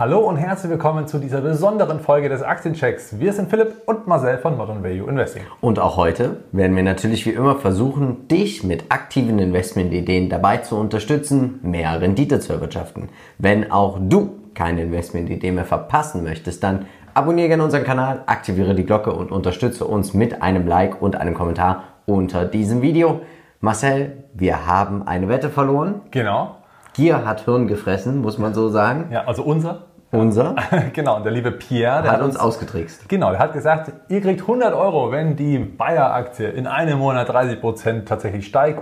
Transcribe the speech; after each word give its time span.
Hallo 0.00 0.20
und 0.20 0.36
herzlich 0.36 0.70
willkommen 0.70 1.08
zu 1.08 1.18
dieser 1.18 1.40
besonderen 1.40 1.98
Folge 1.98 2.28
des 2.28 2.40
Aktienchecks. 2.40 3.18
Wir 3.18 3.32
sind 3.32 3.50
Philipp 3.50 3.82
und 3.84 4.06
Marcel 4.06 4.38
von 4.38 4.56
Modern 4.56 4.84
Value 4.84 5.10
Investing. 5.10 5.42
Und 5.60 5.80
auch 5.80 5.96
heute 5.96 6.36
werden 6.52 6.76
wir 6.76 6.84
natürlich 6.84 7.26
wie 7.26 7.30
immer 7.30 7.56
versuchen, 7.56 8.28
dich 8.28 8.62
mit 8.62 8.92
aktiven 8.92 9.40
Investmentideen 9.40 10.28
dabei 10.28 10.58
zu 10.58 10.76
unterstützen, 10.76 11.58
mehr 11.64 12.00
Rendite 12.00 12.38
zu 12.38 12.52
erwirtschaften. 12.52 13.08
Wenn 13.38 13.72
auch 13.72 13.98
du 14.00 14.38
keine 14.54 14.82
Investmentidee 14.82 15.50
mehr 15.50 15.64
verpassen 15.64 16.22
möchtest, 16.22 16.62
dann 16.62 16.86
abonniere 17.14 17.48
gerne 17.48 17.64
unseren 17.64 17.82
Kanal, 17.82 18.22
aktiviere 18.26 18.76
die 18.76 18.86
Glocke 18.86 19.12
und 19.12 19.32
unterstütze 19.32 19.84
uns 19.84 20.14
mit 20.14 20.42
einem 20.42 20.68
Like 20.68 21.02
und 21.02 21.16
einem 21.16 21.34
Kommentar 21.34 21.82
unter 22.06 22.44
diesem 22.44 22.82
Video. 22.82 23.22
Marcel, 23.60 24.22
wir 24.32 24.64
haben 24.64 25.08
eine 25.08 25.28
Wette 25.28 25.50
verloren. 25.50 26.02
Genau. 26.12 26.54
Gier 26.98 27.24
hat 27.24 27.42
Hirn 27.46 27.66
gefressen, 27.66 28.22
muss 28.22 28.38
man 28.38 28.54
so 28.54 28.68
sagen. 28.68 29.08
Ja, 29.12 29.24
also 29.24 29.42
unser. 29.42 29.87
Unser 30.10 30.54
genau, 30.94 31.16
und 31.16 31.24
der 31.24 31.32
liebe 31.32 31.52
Pierre, 31.52 32.02
der 32.02 32.12
hat 32.12 32.22
uns 32.22 32.36
ausgetrickst. 32.36 33.08
Genau, 33.08 33.30
der 33.30 33.38
hat 33.38 33.52
gesagt, 33.52 33.92
ihr 34.08 34.22
kriegt 34.22 34.40
100 34.40 34.72
Euro, 34.72 35.12
wenn 35.12 35.36
die 35.36 35.58
Bayer-Aktie 35.58 36.48
in 36.48 36.66
einem 36.66 36.98
Monat 36.98 37.28
30 37.28 37.60
Prozent 37.60 38.08
tatsächlich 38.08 38.46
steigt. 38.46 38.80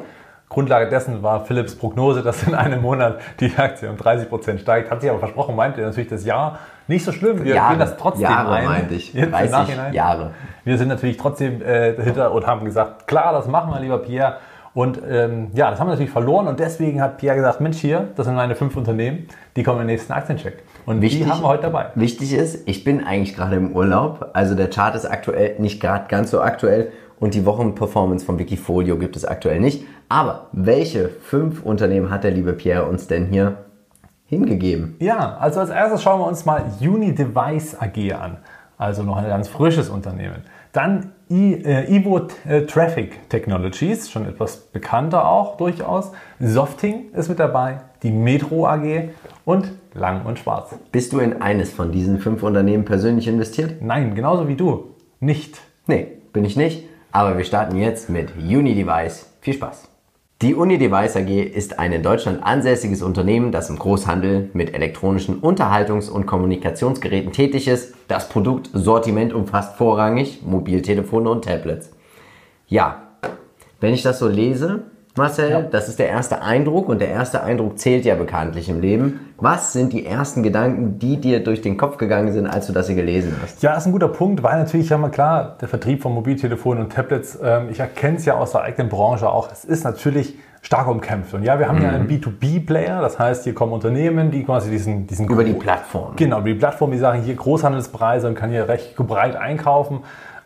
Grundlage 0.49 0.89
dessen 0.89 1.25
war 1.25 1.45
Philips 1.45 1.75
Prognose, 1.75 2.23
dass 2.23 2.47
in 2.47 2.55
einem 2.55 2.81
Monat 2.81 3.19
die 3.41 3.53
Aktie 3.57 3.91
um 3.91 3.97
30 3.97 4.29
Prozent 4.29 4.61
steigt. 4.61 4.93
Hat 4.93 5.01
sich 5.01 5.11
aber 5.11 5.19
versprochen, 5.19 5.57
meinte 5.57 5.81
natürlich 5.81 6.09
das 6.09 6.25
Jahr 6.25 6.61
nicht 6.87 7.05
so 7.05 7.11
schlimm. 7.11 7.43
Wir 7.45 7.57
Jahre, 7.57 7.71
gehen 7.71 7.81
das 7.81 7.97
trotzdem 7.97 8.23
Jahre, 8.23 8.55
ein. 8.55 8.65
meinte 8.65 8.95
ich. 8.95 9.13
Jetzt 9.13 9.33
30 9.33 9.47
im 9.47 9.51
Nachhinein. 9.51 9.93
Jahre. 9.93 10.31
Wir 10.63 10.79
sind 10.79 10.87
natürlich 10.87 11.17
trotzdem 11.17 11.61
äh, 11.61 11.95
dahinter 11.95 12.31
und 12.31 12.47
haben 12.47 12.65
gesagt, 12.65 13.09
klar, 13.09 13.33
das 13.33 13.49
machen 13.49 13.73
wir, 13.73 13.81
lieber 13.81 13.99
Pierre. 13.99 14.37
Und 14.73 15.01
ähm, 15.09 15.49
ja, 15.55 15.71
das 15.71 15.81
haben 15.81 15.89
wir 15.89 15.93
natürlich 15.93 16.13
verloren 16.13 16.47
und 16.47 16.61
deswegen 16.61 17.01
hat 17.01 17.17
Pierre 17.17 17.37
gesagt, 17.37 17.61
Mensch 17.61 17.79
hier, 17.79 18.09
das 18.15 18.27
sind 18.27 18.37
meine 18.37 18.55
fünf 18.55 18.77
Unternehmen, 18.77 19.27
die 19.57 19.63
kommen 19.63 19.81
im 19.81 19.87
nächsten 19.87 20.13
Aktiencheck. 20.13 20.63
Und 20.87 21.03
Wichtig- 21.03 21.25
die 21.25 21.31
haben 21.31 21.43
wir 21.43 21.49
heute 21.49 21.63
dabei. 21.63 21.91
Wichtig 21.97 22.33
ist, 22.33 22.67
ich 22.69 22.85
bin 22.85 23.05
eigentlich 23.05 23.35
gerade 23.37 23.57
im 23.57 23.73
Urlaub, 23.73 24.31
also 24.33 24.55
der 24.55 24.71
Chart 24.71 24.95
ist 24.95 25.05
aktuell 25.05 25.57
nicht 25.59 25.81
gerade 25.81 26.07
ganz 26.09 26.31
so 26.31 26.41
aktuell 26.41 26.93
und 27.19 27.35
die 27.35 27.45
Wochenperformance 27.45 28.25
von 28.25 28.39
Wikifolio 28.39 28.97
gibt 28.97 29.17
es 29.17 29.25
aktuell 29.25 29.61
nicht. 29.61 29.85
Aber 30.09 30.47
welche 30.53 31.09
fünf 31.09 31.63
Unternehmen 31.63 32.11
hat 32.11 32.23
der 32.25 32.31
liebe 32.31 32.53
Pierre 32.53 32.85
uns 32.87 33.09
denn 33.09 33.27
hier 33.27 33.57
hingegeben? 34.27 34.95
Ja, 35.01 35.37
also 35.39 35.61
als 35.61 35.71
erstes 35.71 36.03
schauen 36.03 36.21
wir 36.21 36.27
uns 36.27 36.45
mal 36.45 36.63
Unidevice 36.81 37.77
AG 37.81 38.13
an. 38.13 38.39
Also 38.79 39.03
noch 39.03 39.17
ein 39.17 39.27
ganz 39.27 39.49
frisches 39.49 39.89
Unternehmen. 39.89 40.43
Dann 40.73 41.13
I, 41.31 41.55
äh, 41.55 41.87
Evo 41.97 42.29
äh, 42.47 42.63
Traffic 42.67 43.29
Technologies, 43.31 44.11
schon 44.11 44.29
etwas 44.29 44.59
bekannter 44.59 45.27
auch 45.27 45.57
durchaus. 45.57 46.13
Softing 46.39 47.11
ist 47.15 47.29
mit 47.29 47.41
dabei, 47.41 47.79
die 48.03 48.11
Metro 48.11 48.67
AG 48.67 49.09
und 49.47 49.71
Lang 49.95 50.27
und 50.27 50.39
Schwarz. 50.39 50.75
Bist 50.93 51.15
du 51.15 51.21
in 51.21 51.41
eines 51.41 51.73
von 51.73 51.93
diesen 51.93 52.19
fünf 52.19 52.43
Unternehmen 52.43 52.85
persönlich 52.85 53.29
investiert? 53.29 53.81
Nein, 53.81 54.15
genauso 54.15 54.49
wie 54.49 54.57
du. 54.57 54.95
Nicht. 55.21 55.59
Nee, 55.87 56.09
bin 56.35 56.45
ich 56.45 56.57
nicht. 56.57 56.85
Aber 57.13 57.39
wir 57.39 57.45
starten 57.45 57.77
jetzt 57.77 58.11
mit 58.11 58.37
Unidevice. 58.37 59.33
Viel 59.41 59.55
Spaß. 59.55 59.89
Die 60.43 60.55
Unidevice 60.55 61.17
AG 61.17 61.31
ist 61.31 61.79
ein 61.79 61.93
in 61.93 62.03
Deutschland 62.03 62.43
ansässiges 62.43 63.03
Unternehmen, 63.03 63.53
das 63.53 63.71
im 63.71 63.79
Großhandel 63.79 64.51
mit 64.53 64.75
elektronischen 64.75 65.41
Unterhaltungs- 65.41 66.11
und 66.11 66.27
Kommunikationsgeräten 66.27 67.33
tätig 67.33 67.69
ist. 67.69 67.95
Das 68.09 68.29
Produktsortiment 68.29 69.33
umfasst 69.33 69.77
vorrangig 69.77 70.43
Mobiltelefone 70.45 71.31
und 71.31 71.45
Tablets. 71.45 71.91
Ja, 72.67 73.05
wenn 73.81 73.95
ich 73.95 74.03
das 74.03 74.19
so 74.19 74.29
lese, 74.29 74.83
Marcel, 75.17 75.69
das 75.71 75.89
ist 75.89 75.99
der 75.99 76.09
erste 76.09 76.43
Eindruck 76.43 76.89
und 76.89 77.01
der 77.01 77.09
erste 77.09 77.43
Eindruck 77.43 77.79
zählt 77.79 78.05
ja 78.05 78.15
bekanntlich 78.15 78.69
im 78.69 78.81
Leben. 78.81 79.21
Was 79.39 79.73
sind 79.73 79.93
die 79.93 80.05
ersten 80.05 80.43
Gedanken, 80.43 80.99
die 80.99 81.19
dir 81.19 81.43
durch 81.43 81.63
den 81.63 81.79
Kopf 81.79 81.97
gegangen 81.97 82.33
sind, 82.33 82.47
als 82.47 82.67
du 82.67 82.75
das 82.75 82.87
hier 82.87 82.97
gelesen 82.97 83.35
hast? 83.43 83.63
Ja, 83.63 83.75
ist 83.75 83.87
ein 83.87 83.93
guter 83.93 84.09
Punkt, 84.09 84.43
weil 84.43 84.59
natürlich 84.59 84.91
ja 84.91 84.99
mal 84.99 85.11
klar, 85.11 85.57
der 85.61 85.69
Vertrieb 85.69 86.03
von 86.03 86.13
Mobiltelefonen 86.13 86.85
und 86.85 86.93
Tablets, 86.93 87.39
ähm, 87.43 87.69
ich 87.71 87.81
erkenne 87.81 88.19
es 88.19 88.27
ja 88.27 88.35
aus 88.35 88.53
der 88.53 88.63
eigenen 88.63 88.91
Branche 88.91 89.29
auch, 89.29 89.51
es 89.51 89.65
ist 89.65 89.85
natürlich 89.85 90.35
stark 90.61 90.89
umkämpft. 90.89 91.33
Und 91.33 91.45
ja, 91.45 91.59
wir 91.59 91.69
haben 91.69 91.81
ja 91.81 91.91
einen 91.91 92.09
B2B-Player, 92.09 93.01
das 93.01 93.19
heißt, 93.19 93.45
hier 93.45 93.55
kommen 93.55 93.73
Unternehmen, 93.73 94.31
die 94.31 94.43
quasi 94.43 94.71
diesen, 94.71 95.07
diesen 95.07 95.29
Über 95.29 95.45
die 95.45 95.53
Plattform. 95.53 96.17
Genau, 96.17 96.41
über 96.41 96.49
die 96.49 96.55
Plattform, 96.55 96.91
die 96.91 96.99
sagen 96.99 97.23
hier 97.23 97.37
Großhandelspreise 97.37 98.27
und 98.27 98.35
kann 98.35 98.51
hier 98.51 98.69
recht 98.69 98.97
breit 98.97 99.37
einkaufen. 99.37 100.01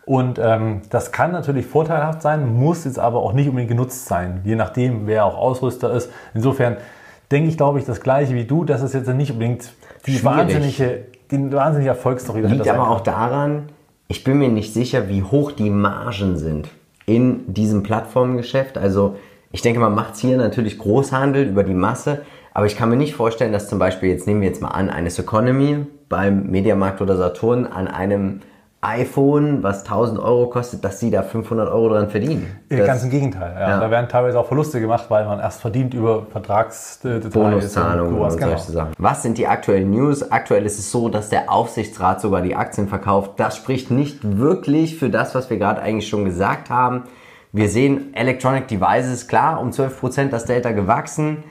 Und 0.05 0.39
ähm, 0.39 0.81
das 0.89 1.11
kann 1.11 1.31
natürlich 1.31 1.65
vorteilhaft 1.65 2.21
sein, 2.21 2.53
muss 2.53 2.85
jetzt 2.85 2.99
aber 2.99 3.19
auch 3.19 3.33
nicht 3.33 3.47
unbedingt 3.47 3.69
genutzt 3.69 4.07
sein, 4.07 4.41
je 4.43 4.55
nachdem, 4.55 5.05
wer 5.05 5.25
auch 5.25 5.37
Ausrüster 5.37 5.93
ist. 5.93 6.09
Insofern 6.33 6.77
denke 7.31 7.49
ich, 7.49 7.57
glaube 7.57 7.79
ich, 7.79 7.85
das 7.85 8.01
Gleiche 8.01 8.33
wie 8.33 8.45
du, 8.45 8.63
dass 8.63 8.81
es 8.81 8.93
jetzt 8.93 9.07
nicht 9.07 9.31
unbedingt 9.31 9.73
die 10.05 10.17
Schwierig. 10.17 10.25
wahnsinnige, 10.25 11.05
die 11.29 11.53
wahnsinnige 11.53 11.89
Erfolgsstory 11.89 12.41
Liegt 12.41 12.67
aber 12.67 12.89
auch 12.89 13.01
daran, 13.01 13.69
ich 14.07 14.23
bin 14.23 14.39
mir 14.39 14.49
nicht 14.49 14.73
sicher, 14.73 15.07
wie 15.07 15.23
hoch 15.23 15.51
die 15.51 15.69
Margen 15.69 16.37
sind 16.37 16.67
in 17.05 17.53
diesem 17.53 17.83
Plattformgeschäft. 17.83 18.77
Also 18.77 19.15
ich 19.51 19.61
denke, 19.61 19.79
man 19.79 19.95
macht 19.95 20.17
hier 20.17 20.37
natürlich 20.37 20.77
Großhandel 20.77 21.47
über 21.47 21.63
die 21.63 21.73
Masse, 21.73 22.21
aber 22.53 22.65
ich 22.65 22.75
kann 22.75 22.89
mir 22.89 22.97
nicht 22.97 23.15
vorstellen, 23.15 23.53
dass 23.53 23.69
zum 23.69 23.79
Beispiel, 23.79 24.09
jetzt 24.09 24.27
nehmen 24.27 24.41
wir 24.41 24.49
jetzt 24.49 24.61
mal 24.61 24.69
an, 24.69 24.89
eine 24.89 25.07
Economy 25.09 25.85
beim 26.09 26.47
Mediamarkt 26.47 27.01
oder 27.01 27.15
Saturn 27.15 27.65
an 27.65 27.87
einem 27.87 28.41
iPhone, 28.81 29.61
was 29.61 29.83
1000 29.83 30.19
Euro 30.19 30.47
kostet, 30.49 30.83
dass 30.83 30.99
sie 30.99 31.11
da 31.11 31.21
500 31.21 31.69
Euro 31.69 31.89
dran 31.89 32.09
verdienen. 32.09 32.47
Das- 32.69 32.87
Ganz 32.87 33.03
im 33.03 33.11
Gegenteil. 33.11 33.53
Ja. 33.53 33.69
Ja. 33.69 33.79
Da 33.79 33.91
werden 33.91 34.09
teilweise 34.09 34.39
auch 34.39 34.47
Verluste 34.47 34.81
gemacht, 34.81 35.05
weil 35.09 35.25
man 35.25 35.39
erst 35.39 35.61
verdient 35.61 35.93
über 35.93 36.25
Vertragsdetails. 36.31 37.31
Bonuszahlungen 37.33 38.13
und 38.13 38.19
sowas. 38.19 38.37
Genau. 38.37 38.49
solche 38.57 38.71
Sachen. 38.71 38.93
Was 38.97 39.21
sind 39.21 39.37
die 39.37 39.47
aktuellen 39.47 39.91
News? 39.91 40.31
Aktuell 40.31 40.65
ist 40.65 40.79
es 40.79 40.91
so, 40.91 41.09
dass 41.09 41.29
der 41.29 41.51
Aufsichtsrat 41.51 42.21
sogar 42.21 42.41
die 42.41 42.55
Aktien 42.55 42.87
verkauft. 42.87 43.33
Das 43.37 43.55
spricht 43.55 43.91
nicht 43.91 44.19
wirklich 44.39 44.97
für 44.97 45.09
das, 45.09 45.35
was 45.35 45.49
wir 45.51 45.57
gerade 45.57 45.81
eigentlich 45.81 46.09
schon 46.09 46.25
gesagt 46.25 46.69
haben. 46.71 47.03
Wir 47.53 47.69
sehen 47.69 48.13
Electronic 48.15 48.67
Devices, 48.67 49.27
klar, 49.27 49.59
um 49.61 49.71
12% 49.71 50.31
das 50.31 50.45
Delta 50.45 50.71
gewachsen, 50.71 51.43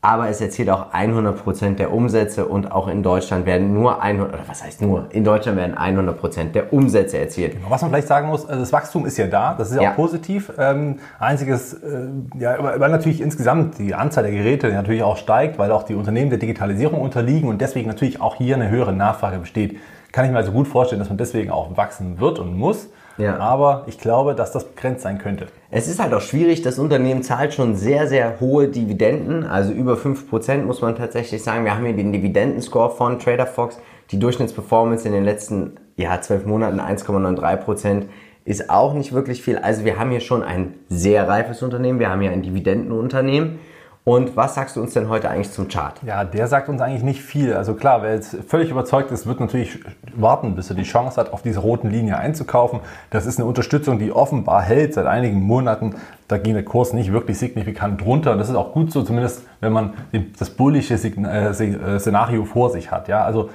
aber 0.00 0.28
es 0.28 0.40
erzielt 0.40 0.70
auch 0.70 0.92
100% 0.92 1.74
der 1.74 1.92
Umsätze 1.92 2.46
und 2.46 2.70
auch 2.70 2.86
in 2.86 3.02
Deutschland 3.02 3.46
werden 3.46 3.74
nur 3.74 4.00
100, 4.00 4.32
oder 4.32 4.42
was 4.46 4.62
heißt 4.62 4.80
nur, 4.80 5.06
in 5.10 5.24
Deutschland 5.24 5.58
werden 5.58 5.76
100% 5.76 6.52
der 6.52 6.72
Umsätze 6.72 7.18
erzielt. 7.18 7.56
Was 7.68 7.82
man 7.82 7.90
vielleicht 7.90 8.06
sagen 8.06 8.28
muss, 8.28 8.46
also 8.46 8.60
das 8.60 8.72
Wachstum 8.72 9.06
ist 9.06 9.18
ja 9.18 9.26
da, 9.26 9.54
das 9.58 9.70
ist 9.70 9.76
ja, 9.76 9.82
Ja. 9.82 9.90
auch 9.90 9.96
positiv. 9.96 10.52
Ähm, 10.56 11.00
einziges, 11.18 11.74
äh, 11.74 12.08
ja, 12.38 12.56
weil 12.78 12.90
natürlich 12.90 13.20
insgesamt 13.20 13.78
die 13.78 13.92
Anzahl 13.92 14.22
der 14.22 14.32
Geräte 14.32 14.68
natürlich 14.68 15.02
auch 15.02 15.16
steigt, 15.16 15.58
weil 15.58 15.72
auch 15.72 15.82
die 15.82 15.96
Unternehmen 15.96 16.30
der 16.30 16.38
Digitalisierung 16.38 17.00
unterliegen 17.00 17.48
und 17.48 17.60
deswegen 17.60 17.88
natürlich 17.88 18.20
auch 18.20 18.36
hier 18.36 18.54
eine 18.54 18.70
höhere 18.70 18.92
Nachfrage 18.92 19.38
besteht. 19.38 19.78
Kann 20.12 20.24
ich 20.24 20.30
mir 20.30 20.38
also 20.38 20.52
gut 20.52 20.68
vorstellen, 20.68 21.00
dass 21.00 21.08
man 21.08 21.18
deswegen 21.18 21.50
auch 21.50 21.76
wachsen 21.76 22.20
wird 22.20 22.38
und 22.38 22.56
muss. 22.56 22.88
Ja. 23.18 23.36
Aber 23.38 23.84
ich 23.86 23.98
glaube, 23.98 24.34
dass 24.34 24.52
das 24.52 24.64
begrenzt 24.64 25.02
sein 25.02 25.18
könnte. 25.18 25.48
Es 25.70 25.88
ist 25.88 26.00
halt 26.00 26.14
auch 26.14 26.20
schwierig, 26.20 26.62
das 26.62 26.78
Unternehmen 26.78 27.22
zahlt 27.22 27.52
schon 27.52 27.76
sehr, 27.76 28.06
sehr 28.06 28.40
hohe 28.40 28.68
Dividenden, 28.68 29.44
also 29.44 29.72
über 29.72 29.94
5% 29.94 30.62
muss 30.62 30.80
man 30.80 30.96
tatsächlich 30.96 31.42
sagen. 31.42 31.64
Wir 31.64 31.74
haben 31.74 31.84
hier 31.84 31.96
den 31.96 32.12
Dividendenscore 32.12 32.90
von 32.90 33.18
TraderFox. 33.18 33.78
Die 34.10 34.18
Durchschnittsperformance 34.18 35.04
in 35.06 35.12
den 35.12 35.24
letzten 35.24 35.76
ja, 35.96 36.18
12 36.18 36.46
Monaten 36.46 36.80
1,93% 36.80 38.04
ist 38.46 38.70
auch 38.70 38.94
nicht 38.94 39.12
wirklich 39.12 39.42
viel. 39.42 39.58
Also 39.58 39.84
wir 39.84 39.98
haben 39.98 40.10
hier 40.10 40.20
schon 40.20 40.42
ein 40.42 40.74
sehr 40.88 41.28
reifes 41.28 41.62
Unternehmen, 41.62 41.98
wir 41.98 42.08
haben 42.08 42.22
hier 42.22 42.30
ein 42.30 42.42
Dividendenunternehmen. 42.42 43.58
Und 44.04 44.36
was 44.36 44.54
sagst 44.54 44.74
du 44.74 44.80
uns 44.80 44.94
denn 44.94 45.10
heute 45.10 45.28
eigentlich 45.28 45.52
zum 45.52 45.68
Chart? 45.68 45.94
Ja, 46.02 46.24
der 46.24 46.46
sagt 46.46 46.70
uns 46.70 46.80
eigentlich 46.80 47.02
nicht 47.02 47.20
viel. 47.20 47.52
Also 47.52 47.74
klar, 47.74 48.02
wer 48.02 48.14
jetzt 48.14 48.36
völlig 48.46 48.70
überzeugt 48.70 49.10
ist, 49.10 49.26
wird 49.26 49.38
natürlich 49.38 49.80
warten, 50.14 50.54
bis 50.54 50.70
er 50.70 50.76
die 50.76 50.84
Chance 50.84 51.20
hat, 51.20 51.32
auf 51.34 51.42
diese 51.42 51.60
roten 51.60 51.90
Linie 51.90 52.16
einzukaufen. 52.16 52.80
Das 53.10 53.26
ist 53.26 53.38
eine 53.38 53.46
Unterstützung, 53.46 53.98
die 53.98 54.10
offenbar 54.10 54.62
hält 54.62 54.94
seit 54.94 55.06
einigen 55.06 55.42
Monaten. 55.42 55.94
Da 56.26 56.38
ging 56.38 56.54
der 56.54 56.64
Kurs 56.64 56.94
nicht 56.94 57.12
wirklich 57.12 57.38
signifikant 57.38 58.00
drunter. 58.00 58.32
Und 58.32 58.38
das 58.38 58.48
ist 58.48 58.54
auch 58.54 58.72
gut 58.72 58.92
so, 58.92 59.02
zumindest 59.02 59.42
wenn 59.60 59.72
man 59.72 59.92
das 60.38 60.48
bullische 60.50 60.94
äh, 60.94 61.48
äh, 61.48 61.98
Szenario 61.98 62.46
vor 62.46 62.70
sich 62.70 62.90
hat. 62.90 63.08
Ja, 63.08 63.24
also 63.24 63.50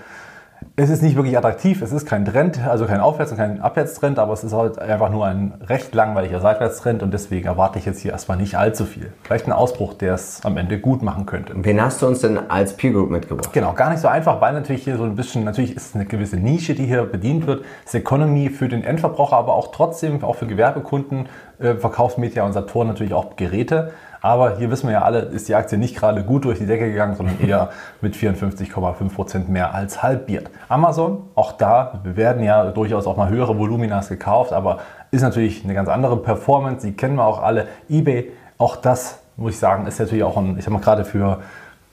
es 0.75 0.89
ist 0.89 1.01
nicht 1.01 1.15
wirklich 1.15 1.38
attraktiv, 1.38 1.81
es 1.81 1.92
ist 1.92 2.06
kein 2.06 2.25
Trend, 2.25 2.60
also 2.68 2.86
kein 2.86 3.00
Aufwärts- 3.00 3.31
und 3.31 3.38
kein 3.38 3.62
Abwärtstrend, 3.62 4.19
aber 4.19 4.33
es 4.33 4.44
ist 4.44 4.54
halt 4.54 4.80
einfach 4.80 5.10
nur 5.10 5.25
ein 5.25 5.54
recht 5.68 5.94
langweiliger 5.94 6.39
Seitwärtstrend 6.39 7.04
und 7.04 7.13
deswegen 7.13 7.48
erwarte 7.48 7.80
ich 7.80 7.86
jetzt 7.86 8.00
hier 8.01 8.12
erstmal 8.12 8.38
nicht 8.38 8.56
allzu 8.56 8.86
viel. 8.86 9.12
Vielleicht 9.24 9.48
ein 9.48 9.54
Ausbruch, 9.54 9.94
der 9.94 10.15
es 10.15 10.44
am 10.44 10.57
Ende 10.57 10.80
gut 10.80 11.01
machen 11.01 11.25
könnte. 11.25 11.54
Wen 11.56 11.81
hast 11.81 12.01
du 12.01 12.07
uns 12.07 12.21
denn 12.21 12.38
als 12.50 12.75
Peer 12.75 12.92
Group 12.92 13.10
mitgebracht? 13.10 13.54
Genau, 13.54 13.74
gar 13.74 13.89
nicht 13.89 14.00
so 14.00 14.07
einfach, 14.07 14.42
weil 14.42 14.54
natürlich 14.54 14.83
hier 14.83 14.98
so 14.98 15.04
ein 15.04 15.15
bisschen, 15.15 15.44
natürlich 15.44 15.75
ist 15.75 15.89
es 15.89 15.95
eine 15.95 16.06
gewisse 16.06 16.38
Nische, 16.38 16.75
die 16.75 16.86
hier 16.86 17.04
bedient 17.04 17.48
wird. 17.48 17.65
Das 17.83 17.94
Economy 17.94 18.50
für 18.50 18.68
den 18.68 18.83
Endverbraucher, 18.83 19.38
aber 19.38 19.54
auch 19.54 19.71
trotzdem, 19.71 20.24
auch 20.24 20.36
für 20.36 20.48
Gewerbekunden, 20.48 21.27
äh, 21.60 21.75
verkauft 21.75 22.18
Media 22.18 22.44
und 22.44 22.54
Saturn 22.54 22.88
natürlich 22.88 23.13
auch 23.13 23.36
Geräte. 23.36 23.92
Aber 24.23 24.57
hier 24.57 24.71
wissen 24.71 24.87
wir 24.87 24.93
ja 24.93 25.01
alle, 25.01 25.19
ist 25.19 25.49
die 25.49 25.55
Aktie 25.55 25.77
nicht 25.77 25.97
gerade 25.97 26.23
gut 26.23 26.45
durch 26.45 26.57
die 26.57 26.65
Decke 26.65 26.89
gegangen, 26.89 27.17
sondern 27.17 27.41
eher 27.41 27.71
mit 27.99 28.15
54,5 28.15 29.13
Prozent 29.13 29.49
mehr 29.49 29.75
als 29.75 30.01
halbiert. 30.01 30.49
Amazon, 30.69 31.23
auch 31.35 31.51
da, 31.51 31.99
werden 32.05 32.41
ja 32.41 32.71
durchaus 32.71 33.05
auch 33.05 33.17
mal 33.17 33.27
höhere 33.27 33.59
Voluminas 33.59 34.07
gekauft, 34.07 34.53
aber 34.53 34.79
ist 35.11 35.23
natürlich 35.23 35.65
eine 35.65 35.73
ganz 35.73 35.89
andere 35.89 36.15
Performance. 36.15 36.87
Die 36.87 36.93
kennen 36.93 37.17
wir 37.17 37.25
auch 37.25 37.43
alle. 37.43 37.67
eBay, 37.89 38.31
auch 38.57 38.77
das 38.77 39.19
muss 39.35 39.55
ich 39.55 39.59
sagen, 39.59 39.85
ist 39.87 39.99
natürlich 39.99 40.23
auch 40.23 40.37
ein, 40.37 40.57
ich 40.57 40.63
sag 40.63 40.71
mal 40.71 40.79
gerade 40.79 41.03
für 41.03 41.41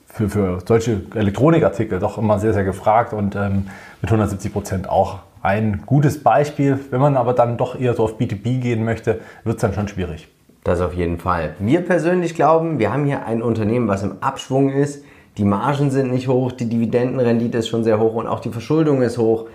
für, 0.07 0.29
für 0.29 0.59
solche 0.67 1.03
Elektronikartikel 1.15 1.99
doch 1.99 2.19
immer 2.19 2.39
sehr, 2.39 2.53
sehr 2.53 2.65
gefragt 2.65 3.13
und 3.13 3.37
ähm, 3.37 3.69
mit 4.03 4.11
170 4.11 4.53
Prozent 4.53 4.89
auch 4.89 5.21
ein 5.43 5.83
gutes 5.87 6.23
Beispiel. 6.23 6.79
Wenn 6.91 7.01
man 7.01 7.17
aber 7.17 7.33
dann 7.33 7.57
doch 7.57 7.79
eher 7.79 7.95
so 7.95 8.05
auf 8.05 8.19
B2B 8.19 8.61
gehen 8.61 8.85
möchte, 8.85 9.21
wird 9.45 9.57
es 9.57 9.61
dann 9.61 9.73
schon 9.73 9.89
schwierig. 9.89 10.29
Das 10.65 10.81
auf 10.81 10.95
jeden 10.95 11.19
Fall. 11.19 11.55
Wir 11.59 11.81
persönlich 11.81 12.35
glauben, 12.35 12.79
wir 12.79 12.93
haben 12.93 13.05
hier 13.07 13.25
ein 13.25 13.43
Unternehmen, 13.43 13.89
was 13.89 14.03
im 14.03 14.23
Abschwung 14.23 14.71
ist. 14.71 15.05
Die 15.39 15.45
Margen 15.45 15.91
sind 15.91 16.11
nicht 16.11 16.29
hoch, 16.29 16.53
die 16.53 16.69
Dividendenrendite 16.69 17.59
ist 17.59 17.69
schon 17.69 17.85
sehr 17.85 17.99
hoch 17.99 18.15
und 18.15 18.27
auch 18.27 18.41
die 18.41 18.51
Verschuldung 18.51 19.01
ist 19.01 19.17
hoch. 19.17 19.47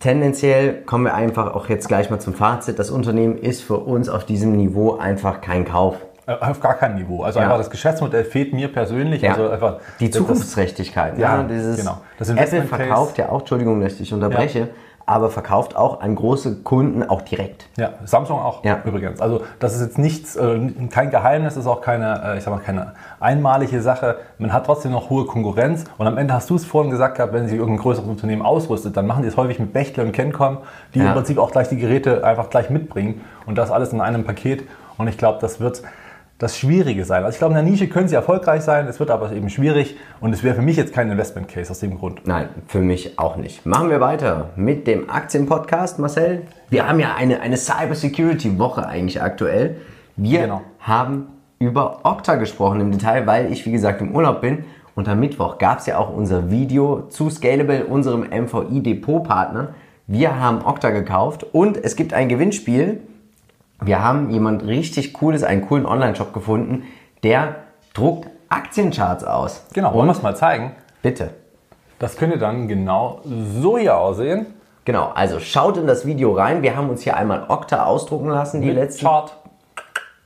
Tendenziell 0.00 0.82
kommen 0.82 1.04
wir 1.04 1.14
einfach 1.14 1.54
auch 1.54 1.68
jetzt 1.68 1.88
gleich 1.88 2.10
mal 2.10 2.18
zum 2.18 2.34
Fazit. 2.34 2.78
Das 2.78 2.90
Unternehmen 2.90 3.38
ist 3.38 3.62
für 3.62 3.78
uns 3.78 4.08
auf 4.08 4.24
diesem 4.24 4.56
Niveau 4.56 4.96
einfach 4.96 5.40
kein 5.40 5.64
Kauf. 5.64 5.96
Äh, 6.26 6.32
auf 6.32 6.60
gar 6.60 6.74
kein 6.74 6.94
Niveau. 6.94 7.22
Also 7.22 7.38
ja. 7.38 7.46
einfach 7.46 7.58
das 7.58 7.70
Geschäftsmodell 7.70 8.24
fehlt 8.24 8.52
mir 8.52 8.68
persönlich. 8.68 9.22
Ja. 9.22 9.32
Also 9.32 9.48
einfach 9.48 9.78
die 9.98 10.10
Zukunftsträchtigkeit. 10.10 11.18
Ja, 11.18 11.38
ja 11.38 11.42
dieses 11.44 11.78
genau. 11.78 11.98
Das 12.18 12.28
Apple 12.30 12.62
verkauft 12.62 13.18
ja 13.18 13.28
auch, 13.28 13.40
Entschuldigung, 13.40 13.80
dass 13.80 13.98
ich 13.98 14.12
unterbreche. 14.12 14.68
Aber 15.06 15.30
verkauft 15.30 15.76
auch 15.76 16.00
an 16.00 16.14
große 16.14 16.62
Kunden 16.62 17.02
auch 17.02 17.22
direkt. 17.22 17.68
Ja, 17.76 17.90
Samsung 18.04 18.38
auch 18.38 18.64
ja. 18.64 18.78
übrigens. 18.84 19.20
Also 19.20 19.42
das 19.58 19.74
ist 19.74 19.82
jetzt 19.82 19.98
nichts, 19.98 20.36
äh, 20.36 20.60
kein 20.90 21.10
Geheimnis, 21.10 21.56
ist 21.56 21.66
auch 21.66 21.80
keine, 21.80 22.22
äh, 22.24 22.38
ich 22.38 22.44
sag 22.44 22.52
mal, 22.52 22.60
keine 22.60 22.92
einmalige 23.20 23.80
Sache. 23.82 24.16
Man 24.38 24.52
hat 24.52 24.66
trotzdem 24.66 24.92
noch 24.92 25.10
hohe 25.10 25.26
Konkurrenz 25.26 25.84
und 25.98 26.06
am 26.06 26.18
Ende 26.18 26.34
hast 26.34 26.50
du 26.50 26.54
es 26.54 26.64
vorhin 26.64 26.90
gesagt 26.90 27.16
gehabt, 27.16 27.32
wenn 27.32 27.48
sich 27.48 27.58
irgendein 27.58 27.82
größeres 27.82 28.08
Unternehmen 28.08 28.42
ausrüstet, 28.42 28.96
dann 28.96 29.06
machen 29.06 29.22
die 29.22 29.28
es 29.28 29.36
häufig 29.36 29.58
mit 29.58 29.72
Bechtle 29.72 30.04
und 30.04 30.12
Kencom, 30.12 30.58
die 30.94 31.00
im 31.00 31.12
Prinzip 31.12 31.38
auch 31.38 31.50
gleich 31.50 31.68
die 31.68 31.76
Geräte 31.76 32.24
einfach 32.24 32.50
gleich 32.50 32.70
mitbringen 32.70 33.22
und 33.46 33.58
das 33.58 33.70
alles 33.70 33.92
in 33.92 34.00
einem 34.00 34.24
Paket. 34.24 34.68
Und 34.98 35.08
ich 35.08 35.18
glaube, 35.18 35.38
das 35.40 35.58
wird 35.58 35.82
das 36.38 36.58
Schwierige 36.58 37.04
sein. 37.04 37.24
Also 37.24 37.34
ich 37.34 37.38
glaube, 37.38 37.56
in 37.56 37.64
der 37.64 37.70
Nische 37.70 37.88
können 37.88 38.08
sie 38.08 38.14
erfolgreich 38.14 38.62
sein, 38.62 38.88
es 38.88 38.98
wird 38.98 39.10
aber 39.10 39.32
eben 39.32 39.48
schwierig 39.48 39.96
und 40.20 40.32
es 40.32 40.42
wäre 40.42 40.56
für 40.56 40.62
mich 40.62 40.76
jetzt 40.76 40.92
kein 40.92 41.10
Investment 41.10 41.48
Case 41.48 41.70
aus 41.70 41.80
dem 41.80 41.98
Grund. 41.98 42.26
Nein, 42.26 42.48
für 42.66 42.80
mich 42.80 43.18
auch 43.18 43.36
nicht. 43.36 43.64
Machen 43.64 43.90
wir 43.90 44.00
weiter 44.00 44.50
mit 44.56 44.86
dem 44.86 45.08
Aktienpodcast, 45.08 45.98
Marcel. 45.98 46.42
Wir 46.68 46.88
haben 46.88 46.98
ja 46.98 47.14
eine, 47.14 47.40
eine 47.40 47.56
Cyber 47.56 47.94
Security 47.94 48.58
Woche 48.58 48.86
eigentlich 48.86 49.22
aktuell. 49.22 49.76
Wir 50.16 50.42
genau. 50.42 50.62
haben 50.80 51.28
über 51.58 52.00
Okta 52.04 52.34
gesprochen 52.34 52.80
im 52.80 52.90
Detail, 52.90 53.26
weil 53.26 53.52
ich 53.52 53.64
wie 53.64 53.72
gesagt 53.72 54.00
im 54.00 54.14
Urlaub 54.14 54.40
bin 54.40 54.64
und 54.94 55.08
am 55.08 55.20
Mittwoch 55.20 55.58
gab 55.58 55.78
es 55.78 55.86
ja 55.86 55.96
auch 55.98 56.14
unser 56.14 56.50
Video 56.50 57.02
zu 57.08 57.30
Scalable, 57.30 57.86
unserem 57.86 58.22
MVI 58.22 58.82
Depot 58.82 59.22
Partner. 59.22 59.74
Wir 60.06 60.38
haben 60.38 60.64
Okta 60.64 60.90
gekauft 60.90 61.46
und 61.52 61.76
es 61.82 61.96
gibt 61.96 62.12
ein 62.12 62.28
Gewinnspiel 62.28 63.00
wir 63.84 64.02
haben 64.02 64.30
jemand 64.30 64.64
richtig 64.66 65.12
cooles, 65.12 65.44
einen 65.44 65.66
coolen 65.66 65.86
Online-Shop 65.86 66.32
gefunden, 66.32 66.84
der 67.22 67.56
druckt 67.94 68.28
Aktiencharts 68.48 69.24
aus. 69.24 69.66
Genau, 69.72 69.94
wollen 69.94 70.06
wir 70.06 70.12
es 70.12 70.22
mal 70.22 70.36
zeigen? 70.36 70.72
Bitte. 71.02 71.30
Das 71.98 72.16
könnte 72.16 72.38
dann 72.38 72.68
genau 72.68 73.20
so 73.24 73.78
hier 73.78 73.96
aussehen. 73.96 74.46
Genau, 74.84 75.12
also 75.14 75.38
schaut 75.38 75.76
in 75.76 75.86
das 75.86 76.04
Video 76.04 76.32
rein. 76.32 76.62
Wir 76.62 76.76
haben 76.76 76.90
uns 76.90 77.02
hier 77.02 77.16
einmal 77.16 77.46
Okta 77.48 77.84
ausdrucken 77.84 78.28
lassen, 78.28 78.60
die 78.60 78.68
Mit 78.68 78.76
letzten. 78.76 79.06
Chart. 79.06 79.36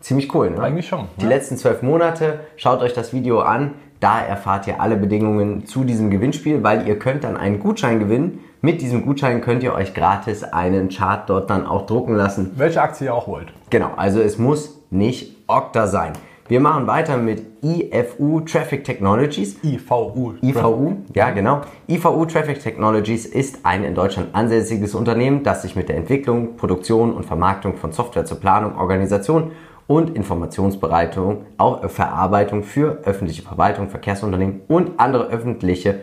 Ziemlich 0.01 0.35
cool, 0.35 0.51
ne? 0.51 0.63
Eigentlich 0.63 0.89
schon. 0.89 1.09
Die 1.19 1.25
ja. 1.25 1.29
letzten 1.29 1.57
zwölf 1.57 1.83
Monate. 1.83 2.41
Schaut 2.57 2.81
euch 2.81 2.95
das 2.95 3.13
Video 3.13 3.41
an. 3.41 3.75
Da 4.07 4.21
erfahrt 4.21 4.69
ihr 4.69 4.81
alle 4.81 4.97
Bedingungen 4.97 5.67
zu 5.67 5.83
diesem 5.83 6.13
Gewinnspiel, 6.13 6.63
weil 6.63 6.87
ihr 6.87 6.97
könnt 6.97 7.25
dann 7.25 7.37
einen 7.37 7.59
Gutschein 7.59 7.99
gewinnen 7.99 8.39
mit 8.61 8.81
diesem 8.81 9.05
Gutschein 9.05 9.41
könnt 9.41 9.65
ihr 9.65 9.75
euch 9.75 9.95
gratis 9.95 10.45
einen 10.45 10.91
Chart 10.91 11.29
dort 11.29 11.51
dann 11.51 11.67
auch 11.67 11.87
drucken 11.87 12.15
lassen. 12.15 12.53
Welche 12.55 12.81
Aktie 12.81 13.07
ihr 13.07 13.15
auch 13.15 13.27
wollt. 13.27 13.49
Genau, 13.69 13.91
also 13.97 14.21
es 14.21 14.39
muss 14.39 14.81
nicht 14.91 15.37
Okta 15.49 15.89
sein. 15.89 16.13
Wir 16.47 16.61
machen 16.61 16.87
weiter 16.87 17.17
mit 17.17 17.43
IFU 17.65 18.43
Traffic 18.43 18.85
Technologies. 18.85 19.57
IVU. 19.65 20.35
IVU, 20.41 20.99
ja 21.13 21.31
genau. 21.31 21.63
IVU 21.89 22.27
Traffic 22.27 22.61
Technologies 22.61 23.27
ist 23.27 23.59
ein 23.65 23.83
in 23.83 23.97
Deutschland 23.97 24.29
ansässiges 24.35 24.95
Unternehmen, 24.95 25.43
das 25.43 25.63
sich 25.63 25.75
mit 25.75 25.89
der 25.89 25.97
Entwicklung, 25.97 26.57
Produktion 26.57 27.13
und 27.13 27.25
Vermarktung 27.27 27.75
von 27.75 27.91
Software 27.91 28.25
zur 28.25 28.39
Planung, 28.39 28.79
Organisation 28.79 29.51
und 29.87 30.17
Informationsbereitung, 30.17 31.47
auch 31.59 31.89
Verarbeitung 31.89 32.63
für 32.63 32.99
öffentliche 33.05 33.43
Verwaltung, 33.43 33.89
Verkehrsunternehmen 33.89 34.63
und 34.69 34.99
andere 34.99 35.29
öffentliche 35.29 36.01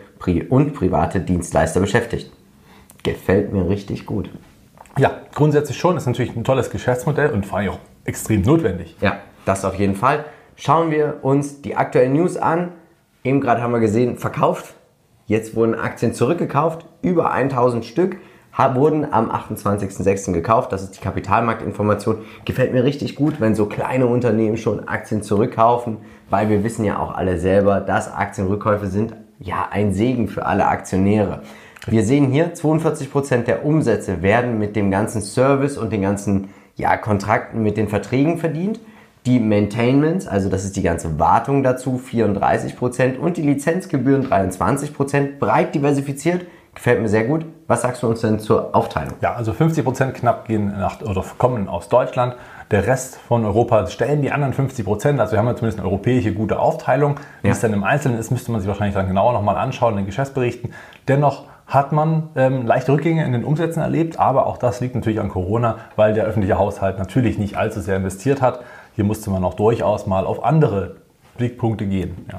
und 0.50 0.74
private 0.74 1.20
Dienstleister 1.20 1.82
beschäftigt. 1.82 2.32
Gefällt 3.04 3.52
mir 3.52 3.68
richtig 3.68 4.06
gut. 4.06 4.30
Ja, 4.98 5.12
grundsätzlich 5.36 5.78
schon. 5.78 5.96
Das 5.96 6.04
ist 6.04 6.08
natürlich 6.08 6.36
ein 6.36 6.46
tolles 6.46 6.70
Geschäftsmodell 6.70 7.32
und 7.32 7.46
vor 7.46 7.58
allem 7.58 7.72
auch 7.72 7.80
extrem 8.06 8.42
notwendig. 8.42 8.96
Ja, 9.02 9.18
das 9.44 9.66
auf 9.66 9.76
jeden 9.76 9.96
Fall. 9.96 10.26
Schauen 10.56 10.92
wir 10.92 11.20
uns 11.24 11.62
die 11.62 11.76
aktuellen 11.76 12.14
News 12.14 12.38
an. 12.38 12.72
Eben 13.24 13.42
gerade 13.42 13.62
haben 13.62 13.74
wir 13.74 13.80
gesehen, 13.80 14.18
verkauft. 14.18 14.76
Jetzt 15.26 15.56
wurden 15.56 15.76
Aktien 15.76 16.14
zurückgekauft. 16.14 16.86
Über 17.02 17.32
1000 17.32 17.84
Stück 17.84 18.18
wurden 18.76 19.12
am 19.12 19.32
28.06. 19.32 20.32
gekauft. 20.32 20.72
Das 20.72 20.84
ist 20.84 20.98
die 20.98 21.02
Kapitalmarktinformation. 21.02 22.20
Gefällt 22.46 22.74
mir 22.74 22.84
richtig 22.84 23.16
gut, 23.16 23.42
wenn 23.42 23.56
so 23.56 23.66
kleine 23.66 24.08
Unternehmen 24.08 24.58
schon 24.58 24.88
Aktien 24.88 25.24
zurückkaufen, 25.24 25.98
weil 26.30 26.50
wir 26.50 26.64
wissen 26.64 26.86
ja 26.86 27.00
auch 27.00 27.16
alle 27.16 27.40
selber, 27.40 27.80
dass 27.80 28.14
Aktienrückkäufe 28.14 28.88
sind 28.88 29.14
ja 29.40 29.68
ein 29.72 29.94
Segen 29.94 30.28
für 30.28 30.46
alle 30.46 30.68
Aktionäre. 30.68 31.42
Wir 31.88 32.04
sehen 32.04 32.32
hier, 32.32 32.54
42% 32.54 33.44
der 33.44 33.66
Umsätze 33.66 34.22
werden 34.22 34.58
mit 34.58 34.76
dem 34.76 34.90
ganzen 34.90 35.22
Service 35.22 35.78
und 35.78 35.92
den 35.92 36.02
ganzen 36.02 36.50
ja, 36.76 36.96
Kontrakten 36.96 37.62
mit 37.62 37.76
den 37.76 37.90
Verträgen 37.90 38.38
verdient. 38.38 38.80
Die 39.26 39.40
Maintainments, 39.40 40.28
also 40.28 40.50
das 40.50 40.64
ist 40.64 40.76
die 40.76 40.82
ganze 40.82 41.20
Wartung 41.20 41.64
dazu, 41.64 42.00
34% 42.00 43.18
und 43.18 43.38
die 43.38 43.42
Lizenzgebühren 43.42 44.28
23%, 44.28 45.40
breit 45.40 45.76
diversifiziert, 45.76 46.46
gefällt 46.74 47.02
mir 47.02 47.10
sehr 47.10 47.26
gut. 47.26 47.46
Was 47.68 47.82
sagst 47.82 48.04
du 48.04 48.08
uns 48.08 48.22
denn 48.22 48.40
zur 48.40 48.76
Aufteilung? 48.76 49.14
Ja, 49.22 49.34
also 49.34 49.52
50% 49.52 50.12
knapp 50.12 50.46
gehen 50.48 50.78
nach, 50.78 51.02
oder 51.02 51.24
kommen 51.38 51.70
aus 51.70 51.88
Deutschland. 51.88 52.36
Der 52.72 52.88
Rest 52.88 53.18
von 53.18 53.46
Europa 53.46 53.88
stellen 53.88 54.22
die 54.22 54.32
anderen 54.32 54.54
50 54.54 54.86
Prozent. 54.86 55.20
Also 55.20 55.34
wir 55.34 55.40
haben 55.40 55.48
ja 55.48 55.56
zumindest 55.56 55.80
eine 55.80 55.88
europäische 55.88 56.34
gute 56.34 56.60
Aufteilung. 56.60 57.20
Wie 57.42 57.48
ja. 57.48 57.54
es 57.54 57.62
dann 57.62 57.72
im 57.72 57.84
Einzelnen 57.84 58.20
ist, 58.20 58.32
müsste 58.32 58.52
man 58.52 58.62
sich 58.62 58.68
wahrscheinlich 58.68 58.96
dann 58.96 59.08
genauer 59.08 59.34
nochmal 59.34 59.58
anschauen 59.58 59.94
in 59.94 60.00
den 60.00 60.06
Geschäftsberichten. 60.08 60.74
Dennoch 61.08 61.46
hat 61.68 61.92
man 61.92 62.30
ähm, 62.36 62.66
leichte 62.66 62.92
Rückgänge 62.92 63.24
in 63.26 63.32
den 63.32 63.46
Umsätzen 63.46 63.82
erlebt, 63.82 64.20
aber 64.20 64.48
auch 64.48 64.58
das 64.58 64.82
liegt 64.82 64.96
natürlich 64.96 65.20
an 65.20 65.30
Corona, 65.30 65.78
weil 65.96 66.14
der 66.14 66.26
öffentliche 66.26 66.58
Haushalt 66.58 67.00
natürlich 67.00 67.38
nicht 67.38 67.56
allzu 67.58 67.80
sehr 67.80 67.98
investiert 67.98 68.42
hat. 68.42 68.60
Hier 68.96 69.06
musste 69.06 69.30
man 69.30 69.44
auch 69.44 69.54
durchaus 69.54 70.06
mal 70.06 70.26
auf 70.26 70.44
andere 70.44 70.98
Blickpunkte 71.38 71.88
gehen. 71.88 72.26
Ja. 72.32 72.38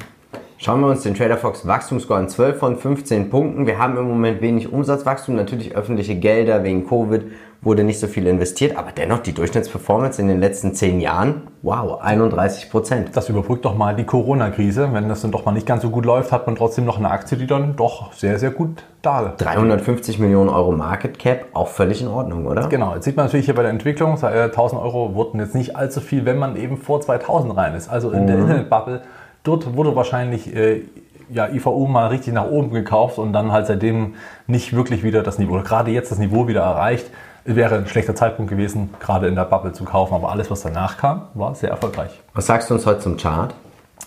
Schauen 0.56 0.80
wir 0.80 0.87
uns 0.87 1.02
den 1.02 1.14
Trader 1.14 1.37
Fox 1.37 1.66
Wachstumsscore 1.66 2.20
an 2.20 2.28
12 2.28 2.58
von 2.58 2.76
15 2.76 3.28
Punkten. 3.28 3.66
Wir 3.66 3.78
haben 3.78 3.96
im 3.96 4.08
Moment 4.08 4.40
wenig 4.40 4.73
Umsatzwachstum, 4.73 5.34
natürlich 5.34 5.75
öffentliche 5.75 6.14
Gelder 6.14 6.62
wegen 6.62 6.87
Covid 6.87 7.25
wurde 7.64 7.82
nicht 7.82 7.99
so 7.99 8.06
viel 8.06 8.26
investiert, 8.26 8.76
aber 8.76 8.92
dennoch 8.92 9.20
die 9.20 9.32
Durchschnittsperformance 9.32 10.20
in 10.20 10.28
den 10.28 10.38
letzten 10.38 10.75
10 10.75 11.00
Jahren, 11.00 11.49
wow, 11.62 12.00
31 12.00 12.70
Prozent. 12.70 13.16
Das 13.16 13.28
überbrückt 13.28 13.64
doch 13.64 13.75
mal 13.75 13.96
die 13.96 14.04
Corona-Krise. 14.04 14.90
Wenn 14.92 15.08
das 15.08 15.23
dann 15.23 15.32
doch 15.32 15.44
mal 15.44 15.52
nicht 15.52 15.66
ganz 15.66 15.82
so 15.82 15.90
gut 15.90 16.04
läuft, 16.04 16.30
hat 16.30 16.46
man 16.46 16.56
trotzdem 16.56 16.84
noch 16.84 16.99
eine 16.99 17.11
Aktie, 17.11 17.38
die 17.38 17.46
dann 17.46 17.75
doch 17.76 18.12
sehr, 18.12 18.38
sehr 18.38 18.50
gut 18.50 18.84
da 19.02 19.34
350 19.37 20.18
Millionen 20.18 20.49
Euro 20.49 20.73
Market 20.73 21.18
Cap, 21.18 21.46
auch 21.52 21.68
völlig 21.68 22.00
in 22.00 22.08
Ordnung, 22.08 22.46
oder? 22.46 22.68
Genau, 22.68 22.94
jetzt 22.94 23.04
sieht 23.04 23.16
man 23.16 23.26
natürlich 23.26 23.46
hier 23.46 23.54
bei 23.54 23.62
der 23.62 23.70
Entwicklung, 23.70 24.23
1000 24.23 24.80
Euro 24.80 25.14
wurden 25.14 25.40
jetzt 25.40 25.54
nicht 25.54 25.76
allzu 25.76 26.00
viel, 26.00 26.25
wenn 26.25 26.38
man 26.38 26.56
eben 26.56 26.78
vor 26.78 27.00
2000 27.00 27.56
rein 27.56 27.75
ist. 27.75 27.88
Also 27.88 28.11
in 28.12 28.23
mhm. 28.23 28.26
der 28.26 28.38
Internetbubble 28.38 29.02
Dort 29.44 29.76
wurde 29.76 29.94
wahrscheinlich 29.94 30.54
äh, 30.54 30.82
ja, 31.30 31.48
IVU 31.48 31.86
mal 31.86 32.08
richtig 32.08 32.32
nach 32.32 32.46
oben 32.46 32.70
gekauft 32.70 33.18
und 33.18 33.32
dann 33.32 33.52
halt 33.52 33.66
seitdem 33.66 34.14
nicht 34.46 34.74
wirklich 34.74 35.02
wieder 35.02 35.22
das 35.22 35.38
Niveau, 35.38 35.60
gerade 35.62 35.90
jetzt 35.90 36.10
das 36.10 36.18
Niveau 36.18 36.48
wieder 36.48 36.62
erreicht. 36.62 37.06
Wäre 37.44 37.76
ein 37.76 37.86
schlechter 37.86 38.14
Zeitpunkt 38.14 38.50
gewesen, 38.50 38.94
gerade 39.00 39.28
in 39.28 39.34
der 39.34 39.44
Bubble 39.44 39.72
zu 39.72 39.84
kaufen, 39.84 40.14
aber 40.14 40.30
alles, 40.30 40.50
was 40.50 40.62
danach 40.62 40.96
kam, 40.96 41.28
war 41.34 41.54
sehr 41.54 41.68
erfolgreich. 41.68 42.10
Was 42.32 42.46
sagst 42.46 42.70
du 42.70 42.74
uns 42.74 42.86
heute 42.86 43.00
zum 43.00 43.18
Chart? 43.18 43.54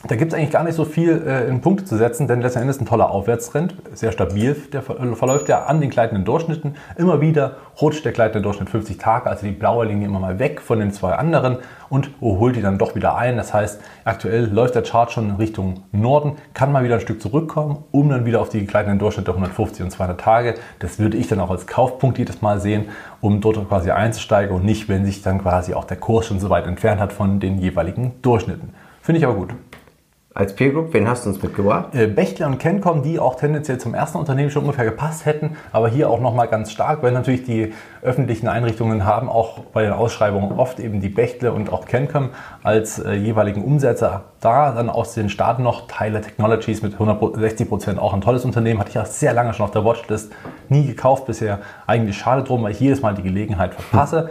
Da 0.06 0.16
gibt 0.16 0.32
es 0.32 0.38
eigentlich 0.38 0.52
gar 0.52 0.64
nicht 0.64 0.76
so 0.76 0.86
viel 0.86 1.24
äh, 1.26 1.48
in 1.48 1.60
Punkte 1.62 1.84
zu 1.84 1.98
setzen, 1.98 2.28
denn 2.28 2.40
letzten 2.40 2.60
Endes 2.60 2.80
ein 2.80 2.86
toller 2.86 3.10
Aufwärtstrend, 3.10 3.74
sehr 3.94 4.12
stabil. 4.12 4.56
Der 4.72 4.82
äh, 4.82 5.16
verläuft 5.16 5.50
ja 5.50 5.64
an 5.64 5.82
den 5.82 5.90
gleitenden 5.90 6.24
Durchschnitten. 6.24 6.76
Immer 6.98 7.20
wieder 7.20 7.56
rutscht 7.82 8.06
der 8.06 8.12
gleitende 8.12 8.44
Durchschnitt 8.44 8.70
50 8.70 9.00
Tage, 9.00 9.28
also 9.28 9.48
die 9.48 9.54
blaue 9.54 9.86
Linie 9.86 10.08
immer 10.08 10.20
mal 10.20 10.38
weg 10.38 10.62
von 10.62 10.80
den 10.80 10.92
zwei 10.92 11.14
anderen 11.14 11.58
und 11.90 12.12
holt 12.22 12.56
die 12.56 12.62
dann 12.62 12.78
doch 12.78 12.94
wieder 12.94 13.18
ein. 13.18 13.38
Das 13.38 13.56
heißt, 13.56 13.82
aktuell 14.06 14.46
läuft 14.46 14.76
der 14.76 14.84
Chart 14.84 15.12
schon 15.12 15.30
in 15.30 15.36
Richtung 15.38 15.84
Norden, 15.92 16.34
kann 16.54 16.72
mal 16.72 16.84
wieder 16.84 16.96
ein 16.96 17.02
Stück 17.02 17.20
zurückkommen, 17.20 17.84
um 17.90 18.08
dann 18.10 18.24
wieder 18.24 18.40
auf 18.40 18.50
die 18.50 18.68
gleitenden 18.68 19.00
Durchschnitte 19.00 19.32
150 19.32 19.84
und 19.84 19.90
200 19.90 20.20
Tage. 20.20 20.56
Das 20.78 21.00
würde 21.00 21.18
ich 21.18 21.28
dann 21.28 21.40
auch 21.40 21.50
als 21.50 21.66
Kaufpunkt 21.66 22.20
jedes 22.20 22.44
Mal 22.44 22.62
sehen, 22.62 22.90
um 23.20 23.42
dort 23.42 23.68
quasi 23.68 23.90
einzusteigen 23.90 24.56
und 24.56 24.64
nicht, 24.64 24.90
wenn 24.90 25.06
sich 25.06 25.24
dann 25.24 25.42
quasi 25.42 25.74
auch 25.74 25.86
der 25.86 25.98
Kurs 25.98 26.28
schon 26.28 26.40
so 26.40 26.52
weit 26.52 26.68
entfernt 26.68 27.02
hat 27.02 27.14
von 27.14 27.40
den 27.40 27.58
jeweiligen 27.58 28.14
Durchschnitten. 28.22 28.76
Finde 29.02 29.20
ich 29.20 29.26
aber 29.26 29.36
gut. 29.36 29.54
Als 30.38 30.54
Peer 30.54 30.70
Group, 30.70 30.94
wen 30.94 31.10
hast 31.10 31.26
du 31.26 31.32
uns 31.32 31.42
mitgebracht? 31.42 31.96
Äh, 31.96 32.06
Bechtle 32.06 32.46
und 32.46 32.60
Kencom, 32.60 33.02
die 33.02 33.18
auch 33.18 33.34
tendenziell 33.34 33.80
zum 33.80 33.96
ersten 33.96 34.20
Unternehmen 34.20 34.52
schon 34.52 34.66
ungefähr 34.66 34.86
gepasst 34.86 35.26
hätten, 35.26 35.58
aber 35.72 35.90
hier 35.90 36.12
auch 36.12 36.20
nochmal 36.20 36.48
ganz 36.48 36.72
stark, 36.72 37.02
weil 37.02 37.12
natürlich 37.12 37.42
die 37.42 37.74
öffentlichen 38.04 38.48
Einrichtungen 38.48 39.04
haben 39.04 39.30
auch 39.30 39.62
bei 39.74 39.82
den 39.82 39.94
Ausschreibungen 39.94 40.52
oft 40.52 40.80
eben 40.80 41.02
die 41.02 41.10
Bechtle 41.10 41.54
und 41.54 41.74
auch 41.74 41.86
Kencom 41.86 42.30
als 42.62 43.00
äh, 43.00 43.14
jeweiligen 43.14 43.64
Umsetzer. 43.64 44.26
Da 44.40 44.74
dann 44.74 44.92
aus 44.92 45.16
den 45.16 45.30
Staaten 45.30 45.64
noch 45.64 45.88
Tyler 45.88 46.22
Technologies 46.22 46.84
mit 46.84 46.94
160 46.94 47.68
Prozent 47.68 47.98
auch 47.98 48.14
ein 48.14 48.22
tolles 48.22 48.46
Unternehmen, 48.46 48.80
hatte 48.80 48.92
ich 48.92 49.00
auch 49.00 49.08
sehr 49.08 49.34
lange 49.34 49.56
schon 49.56 49.64
auf 49.64 49.72
der 49.72 49.86
Watchlist, 49.86 50.32
nie 50.70 50.86
gekauft 50.86 51.26
bisher. 51.26 51.62
Eigentlich 51.88 52.16
schade 52.16 52.44
drum, 52.44 52.62
weil 52.62 52.74
ich 52.74 52.80
jedes 52.80 53.02
Mal 53.02 53.16
die 53.16 53.24
Gelegenheit 53.24 53.74
verpasse. 53.74 54.30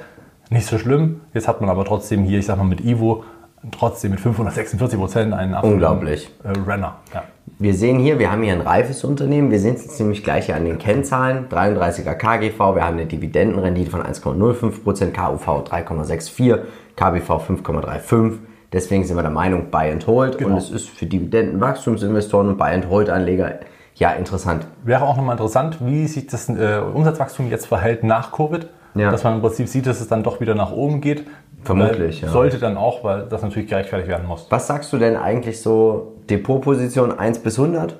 Nicht 0.51 0.67
so 0.67 0.79
schlimm. 0.79 1.23
Jetzt 1.35 1.49
hat 1.49 1.61
man 1.61 1.69
aber 1.69 1.85
trotzdem 1.85 2.23
hier, 2.23 2.39
ich 2.39 2.47
sag 2.47 2.59
mal 2.59 2.63
mit 2.63 2.81
Ivo, 2.81 3.25
trotzdem 3.71 4.13
mit 4.13 4.21
546 4.21 4.99
Prozent 4.99 5.35
einen 5.35 5.55
Unglaublich. 5.55 6.31
Äh, 6.45 6.59
Renner. 6.69 6.97
Ja. 7.13 7.25
Wir 7.59 7.75
sehen 7.75 7.99
hier, 7.99 8.19
wir 8.19 8.31
haben 8.31 8.43
hier 8.43 8.53
ein 8.53 8.61
reifes 8.61 9.05
Unternehmen. 9.05 9.51
Wir 9.51 9.61
sehen 9.61 9.75
es 9.75 9.85
jetzt 9.85 9.99
nämlich 9.99 10.23
gleich 10.23 10.47
hier 10.47 10.57
an 10.57 10.65
den 10.65 10.79
Kennzahlen. 10.79 11.49
33er 11.49 12.15
KGV, 12.15 12.59
wir 12.75 12.85
haben 12.85 12.99
eine 12.99 13.07
Dividendenrendite 13.07 13.91
von 13.91 14.03
1,05%, 14.03 15.13
KUV 15.13 15.49
3,64, 15.69 16.59
KBV 16.97 17.31
5,35. 17.31 18.39
Deswegen 18.73 19.05
sind 19.05 19.17
wir 19.17 19.23
der 19.23 19.31
Meinung, 19.31 19.71
Buy 19.71 19.91
and 19.91 20.07
Hold. 20.07 20.39
Genau. 20.39 20.51
Und 20.51 20.59
es 20.59 20.71
ist 20.71 20.89
für 20.89 21.07
Dividendenwachstumsinvestoren 21.07 22.49
und 22.49 22.59
Buy 22.59 22.75
and 22.75 22.89
Hold 22.91 23.09
Anleger 23.09 23.61
ja 23.95 24.11
interessant. 24.13 24.67
Wäre 24.85 25.05
auch 25.05 25.17
nochmal 25.17 25.35
interessant, 25.35 25.79
wie 25.81 26.07
sich 26.07 26.27
das 26.27 26.49
äh, 26.49 26.83
Umsatzwachstum 26.93 27.49
jetzt 27.49 27.67
verhält 27.67 28.05
nach 28.05 28.33
Covid. 28.33 28.69
Ja. 28.97 29.11
Dass 29.11 29.25
man 29.25 29.35
im 29.35 29.41
Prinzip 29.41 29.69
sieht, 29.69 29.87
dass 29.87 30.01
es 30.01 30.09
dann 30.09 30.23
doch 30.23 30.41
wieder 30.41 30.55
nach 30.55 30.73
oben 30.73 31.01
geht. 31.01 31.27
Vermutlich, 31.63 32.23
Weil 32.23 32.29
ja. 32.29 32.33
Sollte 32.33 32.59
dann 32.59 32.77
auch, 32.77 33.03
weil 33.03 33.27
das 33.29 33.43
natürlich 33.43 33.69
gerechtfertigt 33.69 34.09
werden 34.09 34.27
muss. 34.27 34.47
Was 34.51 34.67
sagst 34.67 34.93
du 34.93 34.99
denn 34.99 35.17
eigentlich 35.17 35.61
so 35.61 36.15
Depotposition 36.31 37.19
1 37.19 37.41
bis 37.41 37.59
100? 37.59 37.97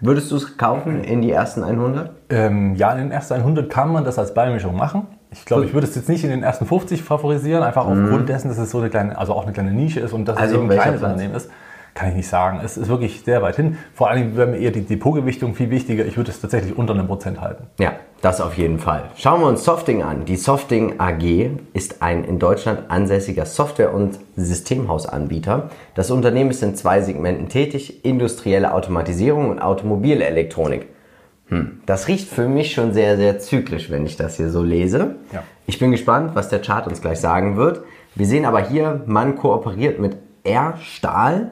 Würdest 0.00 0.30
du 0.30 0.36
es 0.36 0.56
kaufen 0.56 1.02
in 1.04 1.22
die 1.22 1.30
ersten 1.30 1.62
100? 1.62 2.10
Ähm, 2.30 2.74
ja, 2.76 2.92
in 2.92 2.98
den 2.98 3.10
ersten 3.10 3.34
100 3.34 3.70
kann 3.70 3.92
man 3.92 4.04
das 4.04 4.18
als 4.18 4.34
Beimischung 4.34 4.76
machen. 4.76 5.06
Ich 5.30 5.44
glaube, 5.44 5.64
ich 5.64 5.72
würde 5.72 5.86
es 5.86 5.94
jetzt 5.94 6.08
nicht 6.08 6.24
in 6.24 6.30
den 6.30 6.42
ersten 6.42 6.66
50 6.66 7.02
favorisieren, 7.02 7.62
einfach 7.62 7.86
aufgrund 7.86 8.28
dessen, 8.28 8.48
dass 8.48 8.58
es 8.58 8.70
so 8.70 8.78
eine 8.78 8.90
kleine, 8.90 9.16
also 9.16 9.32
auch 9.32 9.44
eine 9.44 9.52
kleine 9.52 9.70
Nische 9.70 10.00
ist 10.00 10.12
und 10.12 10.26
dass 10.26 10.36
Also 10.36 10.56
es 10.56 10.60
eben 10.60 10.70
ein 10.70 10.78
kleines? 10.78 11.02
Unternehmen 11.02 11.34
ist. 11.34 11.50
Kann 11.94 12.08
ich 12.08 12.14
nicht 12.14 12.28
sagen. 12.28 12.60
Es 12.64 12.78
ist 12.78 12.88
wirklich 12.88 13.22
sehr 13.22 13.42
weit 13.42 13.56
hin. 13.56 13.76
Vor 13.92 14.08
allem 14.08 14.34
wäre 14.36 14.46
mir 14.46 14.56
eher 14.56 14.70
die 14.70 14.80
Depotgewichtung 14.80 15.54
viel 15.54 15.70
wichtiger. 15.70 16.06
Ich 16.06 16.16
würde 16.16 16.30
es 16.30 16.40
tatsächlich 16.40 16.76
unter 16.76 16.94
einem 16.94 17.06
Prozent 17.06 17.40
halten. 17.40 17.66
Ja, 17.78 17.96
das 18.22 18.40
auf 18.40 18.56
jeden 18.56 18.78
Fall. 18.78 19.10
Schauen 19.16 19.40
wir 19.40 19.46
uns 19.46 19.64
Softing 19.64 20.02
an. 20.02 20.24
Die 20.24 20.36
Softing 20.36 20.98
AG 20.98 21.50
ist 21.74 22.00
ein 22.00 22.24
in 22.24 22.38
Deutschland 22.38 22.90
ansässiger 22.90 23.44
Software- 23.44 23.92
und 23.92 24.18
Systemhausanbieter. 24.36 25.68
Das 25.94 26.10
Unternehmen 26.10 26.50
ist 26.50 26.62
in 26.62 26.76
zwei 26.76 27.02
Segmenten 27.02 27.50
tätig, 27.50 28.04
industrielle 28.06 28.72
Automatisierung 28.72 29.50
und 29.50 29.58
Automobilelektronik. 29.58 30.86
Hm, 31.48 31.82
das 31.84 32.08
riecht 32.08 32.28
für 32.28 32.48
mich 32.48 32.72
schon 32.72 32.94
sehr, 32.94 33.18
sehr 33.18 33.38
zyklisch, 33.38 33.90
wenn 33.90 34.06
ich 34.06 34.16
das 34.16 34.38
hier 34.38 34.48
so 34.48 34.62
lese. 34.62 35.16
Ja. 35.32 35.42
Ich 35.66 35.78
bin 35.78 35.90
gespannt, 35.90 36.30
was 36.34 36.48
der 36.48 36.62
Chart 36.62 36.86
uns 36.86 37.02
gleich 37.02 37.20
sagen 37.20 37.58
wird. 37.58 37.82
Wir 38.14 38.26
sehen 38.26 38.46
aber 38.46 38.60
hier, 38.60 39.02
man 39.06 39.36
kooperiert 39.36 39.98
mit 39.98 40.16
R 40.44 40.78
Stahl 40.80 41.50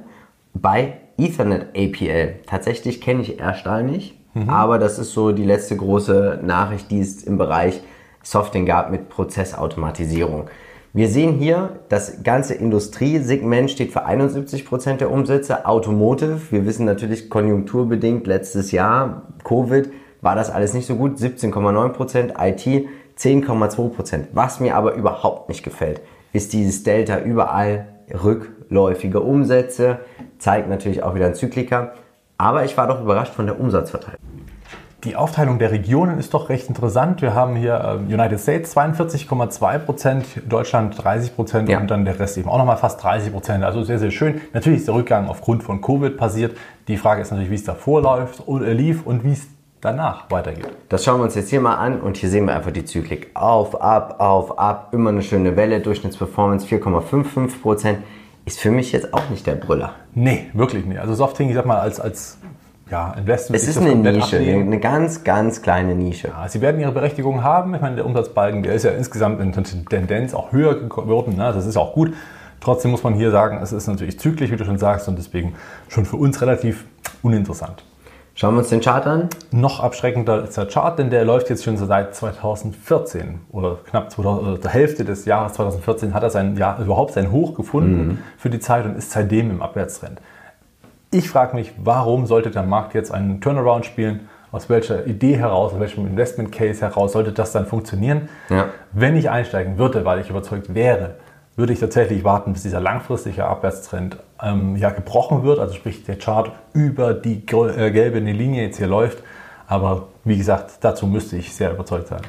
bei 0.54 0.98
Ethernet 1.16 1.68
APL. 1.76 2.36
Tatsächlich 2.46 3.00
kenne 3.00 3.22
ich 3.22 3.40
R 3.40 3.54
Stahl 3.54 3.84
nicht, 3.84 4.16
aber 4.46 4.78
das 4.78 4.98
ist 4.98 5.12
so 5.12 5.32
die 5.32 5.44
letzte 5.44 5.76
große 5.76 6.40
Nachricht, 6.42 6.90
die 6.90 7.00
es 7.00 7.22
im 7.24 7.36
Bereich 7.36 7.82
Softing 8.22 8.66
gab 8.66 8.90
mit 8.90 9.08
Prozessautomatisierung. 9.08 10.48
Wir 10.92 11.08
sehen 11.08 11.34
hier, 11.34 11.80
das 11.88 12.24
ganze 12.24 12.54
Industriesegment 12.54 13.70
steht 13.70 13.92
für 13.92 14.06
71% 14.06 14.96
der 14.96 15.12
Umsätze. 15.12 15.66
Automotive, 15.66 16.40
wir 16.50 16.66
wissen 16.66 16.84
natürlich 16.84 17.30
konjunkturbedingt, 17.30 18.26
letztes 18.26 18.72
Jahr, 18.72 19.22
Covid, 19.44 19.90
war 20.20 20.34
das 20.34 20.50
alles 20.50 20.74
nicht 20.74 20.86
so 20.86 20.96
gut. 20.96 21.16
17,9%, 21.16 22.32
IT 22.38 22.88
10,2%. 23.16 24.24
Was 24.32 24.60
mir 24.60 24.74
aber 24.74 24.94
überhaupt 24.94 25.48
nicht 25.48 25.62
gefällt, 25.62 26.00
ist 26.32 26.52
dieses 26.52 26.82
Delta 26.82 27.20
überall 27.20 27.86
rückläufige 28.14 29.20
Umsätze. 29.20 29.98
Zeigt 30.38 30.68
natürlich 30.68 31.02
auch 31.02 31.14
wieder 31.14 31.26
ein 31.26 31.34
Zyklika. 31.34 31.92
Aber 32.38 32.64
ich 32.64 32.76
war 32.76 32.86
doch 32.86 33.00
überrascht 33.02 33.34
von 33.34 33.46
der 33.46 33.60
Umsatzverteilung. 33.60 34.18
Die 35.04 35.16
Aufteilung 35.16 35.58
der 35.58 35.70
Regionen 35.70 36.18
ist 36.18 36.34
doch 36.34 36.50
recht 36.50 36.68
interessant. 36.68 37.22
Wir 37.22 37.34
haben 37.34 37.56
hier 37.56 37.98
ähm, 38.00 38.06
United 38.12 38.38
States 38.38 38.76
42,2 38.76 39.78
Prozent, 39.78 40.26
Deutschland 40.46 41.02
30 41.02 41.34
Prozent 41.34 41.68
Ja. 41.70 41.80
und 41.80 41.90
dann 41.90 42.04
der 42.04 42.18
Rest 42.18 42.36
eben 42.36 42.50
auch 42.50 42.58
nochmal 42.58 42.76
fast 42.76 43.02
30 43.02 43.32
Prozent. 43.32 43.64
Also 43.64 43.82
sehr, 43.82 43.98
sehr 43.98 44.10
schön. 44.10 44.42
Natürlich 44.52 44.80
ist 44.80 44.88
der 44.88 44.94
Rückgang 44.94 45.28
aufgrund 45.28 45.62
von 45.62 45.80
Covid 45.80 46.18
passiert. 46.18 46.54
Die 46.86 46.98
Frage 46.98 47.22
ist 47.22 47.30
natürlich, 47.30 47.50
wie 47.50 47.54
es 47.54 47.64
davor 47.64 48.02
läuft, 48.02 48.40
und, 48.46 48.62
äh, 48.62 48.74
lief 48.74 49.06
und 49.06 49.24
wie 49.24 49.32
es 49.32 49.46
danach 49.80 50.30
weitergeht. 50.30 50.68
Das 50.88 51.04
schauen 51.04 51.20
wir 51.20 51.24
uns 51.24 51.34
jetzt 51.34 51.50
hier 51.50 51.60
mal 51.60 51.76
an 51.76 52.00
und 52.00 52.16
hier 52.16 52.28
sehen 52.28 52.46
wir 52.46 52.54
einfach 52.54 52.70
die 52.70 52.84
Zyklik. 52.84 53.30
Auf, 53.34 53.80
ab, 53.80 54.16
auf, 54.18 54.58
ab, 54.58 54.90
immer 54.92 55.10
eine 55.10 55.22
schöne 55.22 55.56
Welle. 55.56 55.80
Durchschnittsperformance 55.80 56.66
4,55%. 56.66 57.96
Ist 58.46 58.58
für 58.58 58.70
mich 58.70 58.92
jetzt 58.92 59.12
auch 59.12 59.28
nicht 59.28 59.46
der 59.46 59.54
Brüller. 59.54 59.92
Nee, 60.14 60.46
wirklich 60.54 60.86
nicht. 60.86 60.98
Also 60.98 61.14
Softing, 61.14 61.50
ich 61.50 61.54
sag 61.54 61.66
mal, 61.66 61.78
als, 61.78 62.00
als 62.00 62.38
ja, 62.90 63.12
Investment. 63.12 63.62
Es 63.62 63.68
ist 63.68 63.78
eine 63.78 63.94
Nische, 63.94 64.38
ablehnen. 64.38 64.66
eine 64.66 64.80
ganz, 64.80 65.24
ganz 65.24 65.62
kleine 65.62 65.94
Nische. 65.94 66.28
Ja, 66.28 66.48
Sie 66.48 66.60
werden 66.60 66.80
ihre 66.80 66.92
Berechtigung 66.92 67.44
haben. 67.44 67.74
Ich 67.74 67.80
meine, 67.80 67.96
der 67.96 68.06
Umsatzbalken, 68.06 68.62
der 68.62 68.74
ist 68.74 68.84
ja 68.84 68.90
insgesamt 68.90 69.40
in 69.40 69.52
Tendenz 69.52 70.34
auch 70.34 70.52
höher 70.52 70.74
geworden. 70.88 71.36
Ne? 71.36 71.52
Das 71.54 71.66
ist 71.66 71.76
auch 71.76 71.92
gut. 71.92 72.14
Trotzdem 72.60 72.90
muss 72.90 73.02
man 73.02 73.14
hier 73.14 73.30
sagen, 73.30 73.58
es 73.62 73.72
ist 73.72 73.86
natürlich 73.86 74.18
zyklisch, 74.18 74.50
wie 74.50 74.56
du 74.56 74.64
schon 74.64 74.78
sagst, 74.78 75.08
und 75.08 75.16
deswegen 75.16 75.54
schon 75.88 76.04
für 76.04 76.16
uns 76.16 76.40
relativ 76.42 76.84
uninteressant. 77.22 77.84
Schauen 78.40 78.54
wir 78.54 78.60
uns 78.60 78.70
den 78.70 78.80
Chart 78.80 79.06
an. 79.06 79.28
Noch 79.50 79.80
abschreckender 79.80 80.44
ist 80.44 80.56
der 80.56 80.64
Chart, 80.64 80.98
denn 80.98 81.10
der 81.10 81.26
läuft 81.26 81.50
jetzt 81.50 81.62
schon 81.62 81.76
seit 81.76 82.14
2014 82.14 83.38
oder 83.52 83.76
knapp 83.84 84.10
2000, 84.10 84.48
oder 84.48 84.56
der 84.56 84.70
Hälfte 84.70 85.04
des 85.04 85.26
Jahres 85.26 85.52
2014 85.52 86.14
hat 86.14 86.22
er 86.22 86.30
sein, 86.30 86.56
ja, 86.56 86.78
überhaupt 86.80 87.12
sein 87.12 87.32
Hoch 87.32 87.54
gefunden 87.54 88.24
für 88.38 88.48
die 88.48 88.58
Zeit 88.58 88.86
und 88.86 88.96
ist 88.96 89.10
seitdem 89.10 89.50
im 89.50 89.60
Abwärtstrend. 89.60 90.22
Ich 91.10 91.28
frage 91.28 91.54
mich, 91.54 91.74
warum 91.84 92.24
sollte 92.24 92.50
der 92.50 92.62
Markt 92.62 92.94
jetzt 92.94 93.12
einen 93.12 93.42
Turnaround 93.42 93.84
spielen? 93.84 94.30
Aus 94.52 94.70
welcher 94.70 95.06
Idee 95.06 95.36
heraus, 95.36 95.74
aus 95.74 95.80
welchem 95.80 96.06
Investment 96.06 96.50
Case 96.50 96.80
heraus 96.80 97.12
sollte 97.12 97.32
das 97.32 97.52
dann 97.52 97.66
funktionieren? 97.66 98.30
Ja. 98.48 98.70
Wenn 98.92 99.18
ich 99.18 99.28
einsteigen 99.28 99.76
würde, 99.76 100.06
weil 100.06 100.18
ich 100.18 100.30
überzeugt 100.30 100.74
wäre, 100.74 101.16
würde 101.60 101.72
ich 101.72 101.78
tatsächlich 101.78 102.24
warten, 102.24 102.52
bis 102.54 102.62
dieser 102.62 102.80
langfristige 102.80 103.44
Abwärtstrend 103.44 104.16
ähm, 104.42 104.76
ja, 104.76 104.90
gebrochen 104.90 105.44
wird, 105.44 105.58
also 105.58 105.74
sprich 105.74 106.02
der 106.04 106.16
Chart 106.16 106.50
über 106.72 107.14
die 107.14 107.44
äh, 107.46 107.90
gelbe 107.90 108.18
Linie 108.18 108.64
jetzt 108.64 108.78
hier 108.78 108.86
läuft. 108.86 109.22
Aber 109.66 110.08
wie 110.24 110.36
gesagt, 110.36 110.78
dazu 110.80 111.06
müsste 111.06 111.36
ich 111.36 111.54
sehr 111.54 111.72
überzeugt 111.72 112.08
sein. 112.08 112.22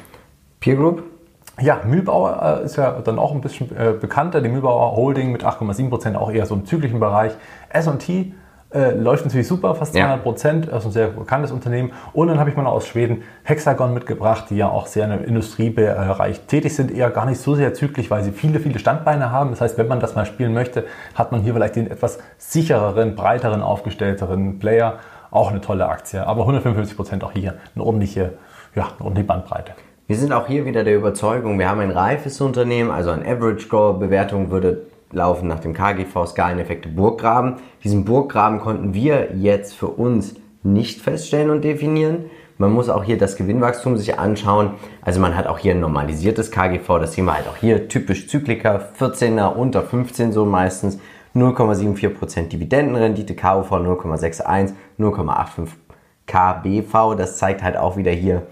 Peer 0.60 0.76
Group. 0.76 1.02
Ja, 1.60 1.80
Mühlbauer 1.84 2.60
äh, 2.60 2.64
ist 2.64 2.76
ja 2.76 3.00
dann 3.00 3.18
auch 3.18 3.32
ein 3.32 3.40
bisschen 3.40 3.76
äh, 3.76 3.92
bekannter. 3.92 4.40
Die 4.40 4.48
Mühlbauer 4.48 4.94
Holding 4.96 5.32
mit 5.32 5.44
8,7% 5.44 6.14
auch 6.14 6.30
eher 6.30 6.46
so 6.46 6.54
im 6.54 6.64
zyklischen 6.64 7.00
Bereich. 7.00 7.32
S&T 7.70 8.32
äh, 8.74 8.92
läuft 8.92 9.24
natürlich 9.24 9.48
super, 9.48 9.74
fast 9.74 9.94
Ja. 9.94 10.04
200 10.06 10.22
Prozent, 10.22 10.66
ist 10.66 10.86
ein 10.86 10.92
sehr 10.92 11.08
bekanntes 11.08 11.52
Unternehmen. 11.52 11.92
Und 12.12 12.28
dann 12.28 12.38
habe 12.38 12.50
ich 12.50 12.56
mal 12.56 12.66
aus 12.66 12.86
Schweden 12.86 13.22
Hexagon 13.42 13.92
mitgebracht, 13.94 14.46
die 14.50 14.56
ja 14.56 14.68
auch 14.68 14.86
sehr 14.86 15.04
im 15.12 15.24
Industriebereich 15.24 16.40
tätig 16.46 16.74
sind, 16.74 16.90
eher 16.90 17.10
gar 17.10 17.26
nicht 17.26 17.40
so 17.40 17.54
sehr 17.54 17.74
zyklisch, 17.74 18.10
weil 18.10 18.22
sie 18.24 18.32
viele, 18.32 18.60
viele 18.60 18.78
Standbeine 18.78 19.30
haben. 19.30 19.50
Das 19.50 19.60
heißt, 19.60 19.78
wenn 19.78 19.88
man 19.88 20.00
das 20.00 20.14
mal 20.14 20.26
spielen 20.26 20.54
möchte, 20.54 20.84
hat 21.14 21.32
man 21.32 21.42
hier 21.42 21.54
vielleicht 21.54 21.76
den 21.76 21.90
etwas 21.90 22.18
sichereren, 22.38 23.14
breiteren, 23.14 23.62
aufgestellteren 23.62 24.58
Player. 24.58 24.94
Auch 25.30 25.50
eine 25.50 25.60
tolle 25.62 25.88
Aktie, 25.88 26.26
aber 26.26 26.42
155 26.42 26.94
Prozent 26.96 27.24
auch 27.24 27.32
hier 27.32 27.54
eine 27.74 27.84
ordentliche, 27.84 28.34
ja, 28.74 28.84
eine 28.84 29.00
ordentliche 29.00 29.26
Bandbreite. 29.26 29.72
Wir 30.06 30.16
sind 30.16 30.32
auch 30.32 30.46
hier 30.46 30.66
wieder 30.66 30.84
der 30.84 30.96
Überzeugung, 30.96 31.58
wir 31.58 31.70
haben 31.70 31.80
ein 31.80 31.90
reifes 31.90 32.38
Unternehmen, 32.40 32.90
also 32.90 33.10
ein 33.10 33.22
Average 33.26 33.60
Score 33.66 33.98
Bewertung 33.98 34.50
würde 34.50 34.82
laufen 35.12 35.48
nach 35.48 35.60
dem 35.60 35.74
KGV 35.74 36.26
Skaleneffekte 36.26 36.88
Burggraben. 36.88 37.56
Diesen 37.84 38.04
Burggraben 38.04 38.60
konnten 38.60 38.94
wir 38.94 39.34
jetzt 39.36 39.74
für 39.74 39.88
uns 39.88 40.34
nicht 40.62 41.00
feststellen 41.00 41.50
und 41.50 41.62
definieren. 41.62 42.26
Man 42.58 42.72
muss 42.72 42.88
auch 42.88 43.02
hier 43.02 43.18
das 43.18 43.36
Gewinnwachstum 43.36 43.96
sich 43.96 44.18
anschauen. 44.18 44.74
Also 45.00 45.20
man 45.20 45.36
hat 45.36 45.46
auch 45.46 45.58
hier 45.58 45.74
ein 45.74 45.80
normalisiertes 45.80 46.50
KGV, 46.50 46.98
das 47.00 47.14
sehen 47.14 47.24
wir 47.24 47.34
halt 47.34 47.48
auch 47.48 47.56
hier, 47.56 47.88
typisch 47.88 48.28
Zyklika, 48.28 48.80
14er 48.98 49.54
unter 49.54 49.82
15 49.82 50.32
so 50.32 50.44
meistens, 50.44 50.98
0,74% 51.34 52.48
Dividendenrendite, 52.48 53.34
KUV 53.34 53.72
0,61, 53.72 54.74
0,85 54.98 55.68
KBV, 56.26 57.16
das 57.16 57.38
zeigt 57.38 57.62
halt 57.62 57.76
auch 57.76 57.96
wieder 57.96 58.12
hier, 58.12 58.46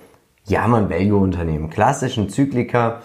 ja, 0.46 0.66
man 0.66 0.90
Value-Unternehmen, 0.90 1.70
klassischen 1.70 2.28
Zyklika. 2.28 3.02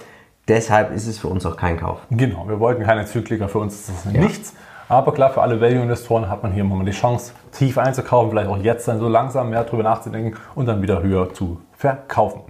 Deshalb 0.47 0.93
ist 0.93 1.07
es 1.07 1.17
für 1.17 1.27
uns 1.27 1.45
auch 1.45 1.57
kein 1.57 1.77
Kauf. 1.77 1.99
Genau, 2.11 2.47
wir 2.47 2.59
wollten 2.59 2.83
keine 2.83 3.05
Zykliker, 3.05 3.49
für 3.49 3.59
uns 3.59 3.75
ist 3.75 3.89
das 3.89 4.05
nichts. 4.13 4.53
Aber 4.87 5.11
klar, 5.13 5.31
für 5.31 5.41
alle 5.41 5.59
Value-Investoren 5.59 6.29
hat 6.29 6.43
man 6.43 6.51
hier 6.51 6.63
mal 6.63 6.85
die 6.85 6.91
Chance, 6.91 7.33
tief 7.51 7.79
einzukaufen, 7.79 8.29
vielleicht 8.29 8.49
auch 8.49 8.57
jetzt 8.57 8.87
dann 8.87 8.99
so 8.99 9.07
langsam 9.07 9.49
mehr 9.49 9.63
drüber 9.63 9.81
nachzudenken 9.81 10.37
und 10.53 10.67
dann 10.67 10.83
wieder 10.83 11.01
höher 11.01 11.33
zu 11.33 11.59
verkaufen. 11.75 12.41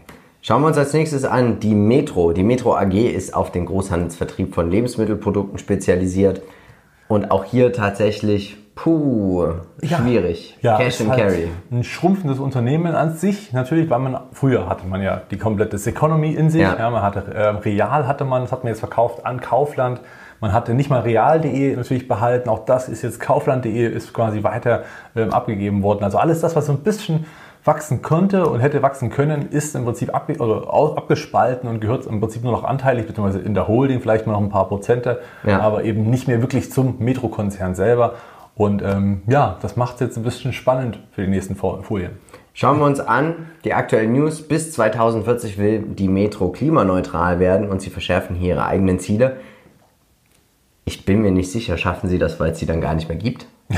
Schauen 0.42 0.62
wir 0.62 0.68
uns 0.68 0.78
als 0.78 0.94
nächstes 0.94 1.24
an 1.24 1.60
die 1.62 1.74
Metro. 1.74 2.34
Die 2.34 2.44
Metro 2.44 2.76
AG 2.76 2.94
ist 2.94 3.34
auf 3.34 3.52
den 3.52 3.66
Großhandelsvertrieb 3.66 4.54
von 4.54 4.70
Lebensmittelprodukten 4.70 5.58
spezialisiert. 5.58 6.42
Und 7.08 7.32
auch 7.32 7.46
hier 7.46 7.72
tatsächlich, 7.72 8.58
puh, 8.76 9.46
Ja. 9.82 9.98
schwierig. 9.98 10.58
Ja, 10.62 10.78
Cash 10.78 11.02
and 11.02 11.10
halt 11.12 11.20
Carry. 11.22 11.48
Ein 11.72 11.84
schrumpfendes 11.84 12.40
Unternehmen 12.40 12.94
an 12.96 13.16
sich, 13.16 13.54
natürlich, 13.54 13.90
weil 13.90 14.00
man 14.00 14.20
früher 14.34 14.68
hatte 14.70 14.86
man 14.88 15.02
ja 15.02 15.22
die 15.32 15.38
komplette 15.38 15.78
Economy 15.90 16.34
in 16.34 16.50
sich. 16.50 16.62
Ja. 16.62 16.76
Ja. 16.78 16.90
man 16.90 17.02
hatte 17.02 17.24
ähm, 17.36 17.58
Real 17.58 18.06
hatte 18.08 18.26
man, 18.26 18.44
das 18.44 18.52
hat 18.52 18.64
man 18.64 18.72
jetzt 18.72 18.80
verkauft 18.80 19.26
an 19.26 19.40
Kaufland. 19.42 20.02
Man 20.42 20.52
hatte 20.52 20.74
nicht 20.74 20.90
mal 20.90 21.00
real.de 21.00 21.76
natürlich 21.76 22.08
behalten. 22.08 22.50
Auch 22.50 22.66
das 22.66 22.90
ist 22.90 23.02
jetzt 23.02 23.20
kaufland.de 23.22 23.88
ist 23.88 24.14
quasi 24.14 24.44
weiter 24.44 24.84
ähm, 25.16 25.32
abgegeben 25.34 25.82
worden. 25.82 26.04
Also 26.04 26.18
alles 26.18 26.42
das, 26.42 26.56
was 26.56 26.66
so 26.66 26.74
ein 26.74 26.80
bisschen 26.80 27.26
wachsen 27.64 28.04
konnte 28.04 28.46
und 28.48 28.60
hätte 28.60 28.84
wachsen 28.84 29.10
können, 29.10 29.50
ist 29.50 29.76
im 29.76 29.86
Prinzip 29.86 30.14
au- 30.14 30.94
abgespalten 30.96 31.68
und 31.68 31.80
gehört 31.80 32.06
im 32.06 32.20
Prinzip 32.20 32.44
nur 32.44 32.52
noch 32.52 32.64
anteilig, 32.64 33.08
beziehungsweise 33.08 33.40
in 33.44 33.56
der 33.56 33.68
Holding 33.68 34.02
vielleicht 34.02 34.28
mal 34.28 34.34
noch 34.34 34.42
ein 34.42 34.50
paar 34.50 34.68
Prozente, 34.68 35.22
Ja. 35.44 35.62
aber 35.62 35.84
eben 35.84 36.08
nicht 36.12 36.28
mehr 36.28 36.42
wirklich 36.42 36.72
zum 36.72 36.98
Metro-Konzern 37.00 37.74
selber. 37.74 38.14
Und 38.56 38.82
ähm, 38.82 39.22
ja, 39.28 39.58
das 39.62 39.76
macht 39.76 39.96
es 39.96 40.00
jetzt 40.02 40.18
ein 40.18 40.24
bisschen 40.24 40.54
spannend 40.54 41.00
für 41.12 41.22
die 41.24 41.28
nächsten 41.30 41.56
Fo- 41.56 41.82
Folien. 41.82 42.12
Schauen 42.54 42.80
wir 42.80 42.86
uns 42.86 43.02
an, 43.02 43.48
die 43.66 43.74
aktuellen 43.74 44.14
News. 44.14 44.48
Bis 44.48 44.72
2040 44.72 45.58
will 45.58 45.80
die 45.82 46.08
Metro 46.08 46.50
klimaneutral 46.50 47.40
werden 47.40 47.70
und 47.70 47.82
sie 47.82 47.90
verschärfen 47.90 48.36
hier 48.36 48.56
ihre 48.56 48.66
eigenen 48.66 49.00
Ziele. 49.00 49.38
Ich 50.86 51.04
bin 51.06 51.22
mir 51.22 51.32
nicht 51.32 51.52
sicher, 51.52 51.78
schaffen 51.78 52.10
sie 52.10 52.20
das, 52.20 52.40
weil 52.40 52.52
es 52.52 52.60
sie 52.60 52.66
dann 52.66 52.80
gar 52.82 52.94
nicht 52.96 53.10
mehr 53.10 53.18
gibt? 53.18 53.48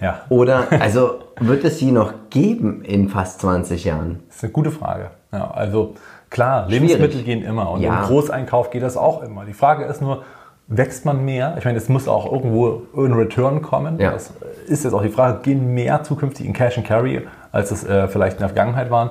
Ja, 0.00 0.22
Oder, 0.30 0.68
also 0.80 1.18
wird 1.38 1.62
es 1.64 1.78
sie 1.78 1.92
noch 1.92 2.12
geben 2.30 2.82
in 2.82 3.08
fast 3.08 3.40
20 3.42 3.84
Jahren? 3.84 4.20
das 4.28 4.36
ist 4.36 4.44
eine 4.44 4.52
gute 4.52 4.70
Frage. 4.70 5.10
Ja, 5.32 5.50
also 5.50 5.94
klar, 6.30 6.66
Lebensmittel 6.68 7.22
gehen 7.22 7.42
immer 7.42 7.70
und 7.70 7.82
Ja. 7.82 8.00
im 8.00 8.06
Großeinkauf 8.06 8.70
geht 8.70 8.82
das 8.82 8.96
auch 8.96 9.22
immer. 9.22 9.44
Die 9.44 9.52
Frage 9.52 9.84
ist 9.84 10.00
nur, 10.00 10.22
wächst 10.68 11.04
man 11.04 11.24
mehr? 11.24 11.56
Ich 11.58 11.64
meine, 11.64 11.78
es 11.78 11.88
muss 11.88 12.06
auch 12.06 12.30
irgendwo 12.30 12.82
in 12.94 13.14
Return 13.14 13.62
kommen. 13.62 13.98
Ja. 13.98 14.12
Das 14.12 14.32
ist 14.66 14.84
jetzt 14.84 14.92
auch 14.92 15.02
die 15.02 15.08
Frage, 15.08 15.40
gehen 15.42 15.74
mehr 15.74 16.02
zukünftig 16.02 16.46
in 16.46 16.52
Cash 16.52 16.78
and 16.78 16.86
Carry, 16.86 17.26
als 17.50 17.70
es 17.70 17.84
äh, 17.84 18.06
vielleicht 18.08 18.34
in 18.34 18.40
der 18.40 18.48
Vergangenheit 18.48 18.90
waren? 18.90 19.10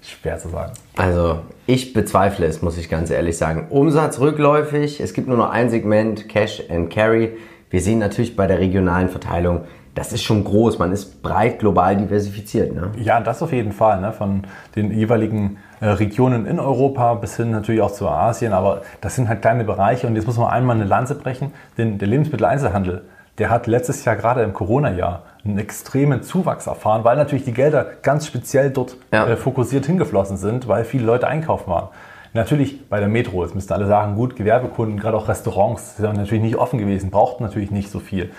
Schwer 0.00 0.38
zu 0.38 0.48
sagen. 0.48 0.72
Also, 0.96 1.40
ich 1.66 1.92
bezweifle 1.92 2.46
es, 2.46 2.62
muss 2.62 2.78
ich 2.78 2.88
ganz 2.88 3.10
ehrlich 3.10 3.36
sagen. 3.36 3.66
Umsatz 3.70 4.20
rückläufig, 4.20 5.00
es 5.00 5.12
gibt 5.12 5.26
nur 5.26 5.36
noch 5.36 5.50
ein 5.50 5.70
Segment, 5.70 6.28
Cash 6.28 6.62
and 6.70 6.90
Carry. 6.90 7.36
Wir 7.70 7.80
sehen 7.80 7.98
natürlich 7.98 8.36
bei 8.36 8.46
der 8.46 8.60
regionalen 8.60 9.08
Verteilung, 9.08 9.62
das 9.98 10.12
ist 10.12 10.22
schon 10.22 10.44
groß, 10.44 10.78
man 10.78 10.92
ist 10.92 11.22
breit 11.22 11.58
global 11.58 11.96
diversifiziert. 11.96 12.72
Ne? 12.72 12.92
Ja, 13.02 13.20
das 13.20 13.42
auf 13.42 13.52
jeden 13.52 13.72
Fall. 13.72 14.00
Ne? 14.00 14.12
Von 14.12 14.44
den 14.76 14.92
jeweiligen 14.92 15.58
äh, 15.80 15.86
Regionen 15.88 16.46
in 16.46 16.60
Europa 16.60 17.14
bis 17.14 17.36
hin 17.36 17.50
natürlich 17.50 17.80
auch 17.80 17.90
zu 17.90 18.08
Asien. 18.08 18.52
Aber 18.52 18.82
das 19.00 19.16
sind 19.16 19.28
halt 19.28 19.42
kleine 19.42 19.64
Bereiche. 19.64 20.06
Und 20.06 20.14
jetzt 20.14 20.26
muss 20.26 20.38
man 20.38 20.50
einmal 20.50 20.76
eine 20.76 20.84
Lanze 20.84 21.16
brechen. 21.16 21.52
Denn 21.76 21.98
der 21.98 22.06
Lebensmitteleinzelhandel, 22.06 23.02
der 23.38 23.50
hat 23.50 23.66
letztes 23.66 24.04
Jahr, 24.04 24.14
gerade 24.14 24.42
im 24.42 24.52
Corona-Jahr, 24.52 25.22
einen 25.44 25.58
extremen 25.58 26.22
Zuwachs 26.22 26.68
erfahren, 26.68 27.02
weil 27.02 27.16
natürlich 27.16 27.44
die 27.44 27.52
Gelder 27.54 27.84
ganz 28.02 28.26
speziell 28.26 28.70
dort 28.70 28.96
Ja. 29.12 29.26
äh, 29.26 29.36
fokussiert 29.36 29.86
hingeflossen 29.86 30.36
sind, 30.36 30.68
weil 30.68 30.84
viele 30.84 31.04
Leute 31.06 31.26
einkaufen 31.26 31.68
waren. 31.70 31.88
Natürlich 32.34 32.88
bei 32.88 33.00
der 33.00 33.08
Metro, 33.08 33.42
jetzt 33.42 33.54
müssten 33.54 33.72
alle 33.72 33.86
sagen, 33.86 34.14
gut, 34.14 34.36
Gewerbekunden, 34.36 35.00
gerade 35.00 35.16
auch 35.16 35.28
Restaurants, 35.28 35.96
sind 35.96 36.16
natürlich 36.16 36.42
nicht 36.42 36.56
offen 36.56 36.78
gewesen, 36.78 37.10
brauchten 37.10 37.42
natürlich 37.42 37.70
nicht 37.70 37.90
so 37.90 37.98
viel 37.98 38.30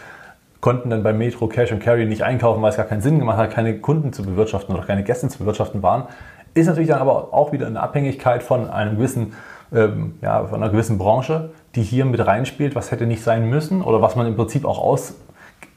konnten 0.61 0.89
dann 0.89 1.03
bei 1.03 1.13
Metro 1.13 1.47
Cash 1.47 1.71
and 1.71 1.81
Carry 1.81 2.05
nicht 2.05 2.23
einkaufen, 2.23 2.61
weil 2.61 2.69
es 2.71 2.77
gar 2.77 2.85
keinen 2.85 3.01
Sinn 3.01 3.19
gemacht 3.19 3.37
hat, 3.37 3.51
keine 3.51 3.77
Kunden 3.79 4.11
zu 4.13 4.23
bewirtschaften 4.23 4.75
oder 4.75 4.85
keine 4.85 5.03
Gäste 5.03 5.27
zu 5.29 5.39
bewirtschaften 5.39 5.81
waren. 5.83 6.03
Ist 6.53 6.67
natürlich 6.67 6.89
dann 6.89 6.99
aber 6.99 7.33
auch 7.33 7.51
wieder 7.51 7.67
eine 7.67 7.79
Abhängigkeit 7.79 8.43
von 8.43 8.69
einem 8.69 8.97
gewissen, 8.97 9.33
ähm, 9.73 10.15
ja, 10.21 10.43
von 10.45 10.61
einer 10.61 10.71
gewissen 10.71 10.97
Branche, 10.97 11.51
die 11.75 11.81
hier 11.83 12.03
mit 12.05 12.25
reinspielt, 12.25 12.75
was 12.75 12.91
hätte 12.91 13.05
nicht 13.05 13.23
sein 13.23 13.49
müssen 13.49 13.81
oder 13.81 14.01
was 14.01 14.15
man 14.15 14.27
im 14.27 14.35
Prinzip 14.35 14.65
auch 14.65 14.79
aus 14.79 15.13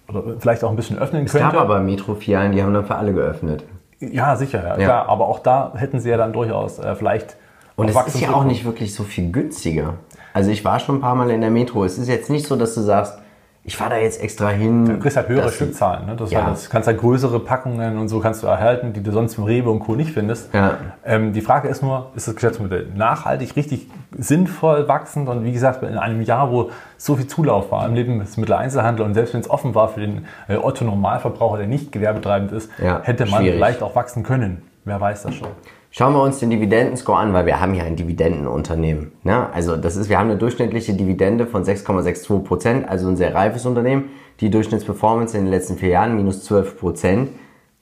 oder 0.09 0.23
vielleicht 0.41 0.65
auch 0.65 0.71
ein 0.71 0.77
bisschen 0.77 0.99
öffnen 0.99 1.27
Es 1.27 1.33
gab 1.33 1.43
könnte. 1.53 1.59
aber 1.61 1.81
Metro-Filialen, 1.81 2.53
die 2.53 2.63
haben 2.63 2.75
dann 2.75 2.85
für 2.87 2.97
alle 2.97 3.13
geöffnet. 3.13 3.65
Ja, 4.01 4.35
sicher, 4.35 4.63
ja, 4.63 4.69
Ja. 4.79 4.85
klar. 4.85 5.09
Aber 5.09 5.29
auch 5.29 5.39
da 5.39 5.73
hätten 5.77 6.01
sie 6.01 6.11
ja 6.11 6.17
dann 6.17 6.33
durchaus 6.33 6.79
äh, 6.81 6.95
vielleicht 6.97 7.37
Und 7.77 7.89
es 7.89 7.97
ist 8.07 8.21
ja 8.21 8.33
auch 8.33 8.45
nicht 8.45 8.65
wirklich 8.65 8.95
so 8.95 9.05
viel 9.05 9.31
günstiger. 9.31 9.95
Also 10.35 10.51
ich 10.51 10.65
war 10.65 10.81
schon 10.81 10.97
ein 10.97 11.01
paar 11.01 11.15
Mal 11.15 11.31
in 11.31 11.41
der 11.41 11.51
Metro. 11.51 11.85
Es 11.85 11.99
ist 11.99 12.09
jetzt 12.09 12.31
nicht 12.31 12.47
so, 12.47 12.57
dass 12.57 12.75
du 12.75 12.81
sagst, 12.81 13.19
ich 13.65 13.77
fahre 13.77 13.91
da 13.91 13.97
jetzt 13.99 14.21
extra 14.21 14.49
hin. 14.49 14.87
Du 14.87 14.99
kriegst 14.99 15.17
halt 15.17 15.29
höhere 15.29 15.49
Stückzahlen. 15.51 16.07
Ne? 16.07 16.17
Das 16.17 16.33
Ja. 16.33 16.41
ja. 16.41 16.45
halt, 16.47 16.57
das 16.57 16.69
kannst 16.69 16.89
halt 16.89 16.99
größere 16.99 17.39
Packungen 17.41 17.97
und 17.99 18.09
so 18.09 18.19
kannst 18.19 18.43
du 18.43 18.49
erhalten, 18.49 18.93
die 18.93 19.03
du 19.03 19.13
sonst 19.13 19.39
im 19.39 19.45
Rewe 19.45 19.71
und 19.71 19.79
Co. 19.81 19.95
nicht 19.95 20.11
findest. 20.13 20.53
Ja. 20.53 20.79
Ähm, 21.05 21.33
die 21.33 21.41
Frage 21.43 21.69
ist 21.69 21.81
nur, 21.83 22.11
ist 22.17 22.27
das 22.27 22.35
Geschäftsmodell 22.35 22.89
nachhaltig, 22.97 23.55
richtig 23.55 23.89
sinnvoll 24.19 24.89
wachsend? 24.89 25.29
Und 25.29 25.45
wie 25.45 25.53
gesagt, 25.53 25.83
in 25.85 25.97
einem 25.97 26.23
Jahr, 26.23 26.51
wo 26.51 26.71
so 26.97 27.15
viel 27.15 27.29
Zulauf 27.29 27.71
war 27.71 27.87
im 27.87 27.95
Lebensmitteleinzelhandel 27.95 29.05
und 29.07 29.15
selbst 29.15 29.33
wenn 29.35 29.41
es 29.41 29.49
offen 29.51 29.75
war 29.75 29.89
für 29.89 30.01
den 30.01 30.27
äh, 30.49 30.57
Otto-Normalverbraucher, 30.57 31.59
der 31.59 31.67
nicht 31.69 31.93
gewerbetreibend 31.93 32.51
ist, 32.53 32.71
Ja, 32.83 33.01
hätte 33.05 33.27
man 33.27 33.41
schwierig. 33.43 33.57
vielleicht 33.57 33.83
auch 33.83 33.95
wachsen 33.95 34.23
können. 34.25 34.63
Wer 34.85 35.01
weiß 35.01 35.23
das 35.23 35.35
schon. 35.37 35.49
Schauen 35.95 36.15
wir 36.15 36.23
uns 36.23 36.39
den 36.39 36.49
Dividendenscore 36.49 37.19
an, 37.19 37.35
weil 37.35 37.45
wir 37.45 37.61
haben 37.61 37.75
ja 37.75 37.85
ein 37.85 37.97
Dividendenunternehmen. 37.97 39.13
Ne? 39.25 39.53
Also 39.53 39.77
das 39.77 39.97
ist, 39.97 40.09
wir 40.09 40.19
haben 40.19 40.31
eine 40.31 40.39
durchschnittliche 40.39 40.95
Dividende 40.95 41.47
von 41.47 41.65
6,62 41.65 42.45
Prozent, 42.45 42.89
also 42.89 43.09
ein 43.09 43.19
sehr 43.19 43.35
reifes 43.35 43.67
Unternehmen. 43.67 44.09
Die 44.41 44.49
Durchschnittsperformance 44.49 45.37
in 45.37 45.45
den 45.45 45.51
letzten 45.51 45.77
vier 45.77 45.91
Jahren 45.91 46.17
minus 46.17 46.45
12 46.45 46.79
Prozent. 46.79 47.29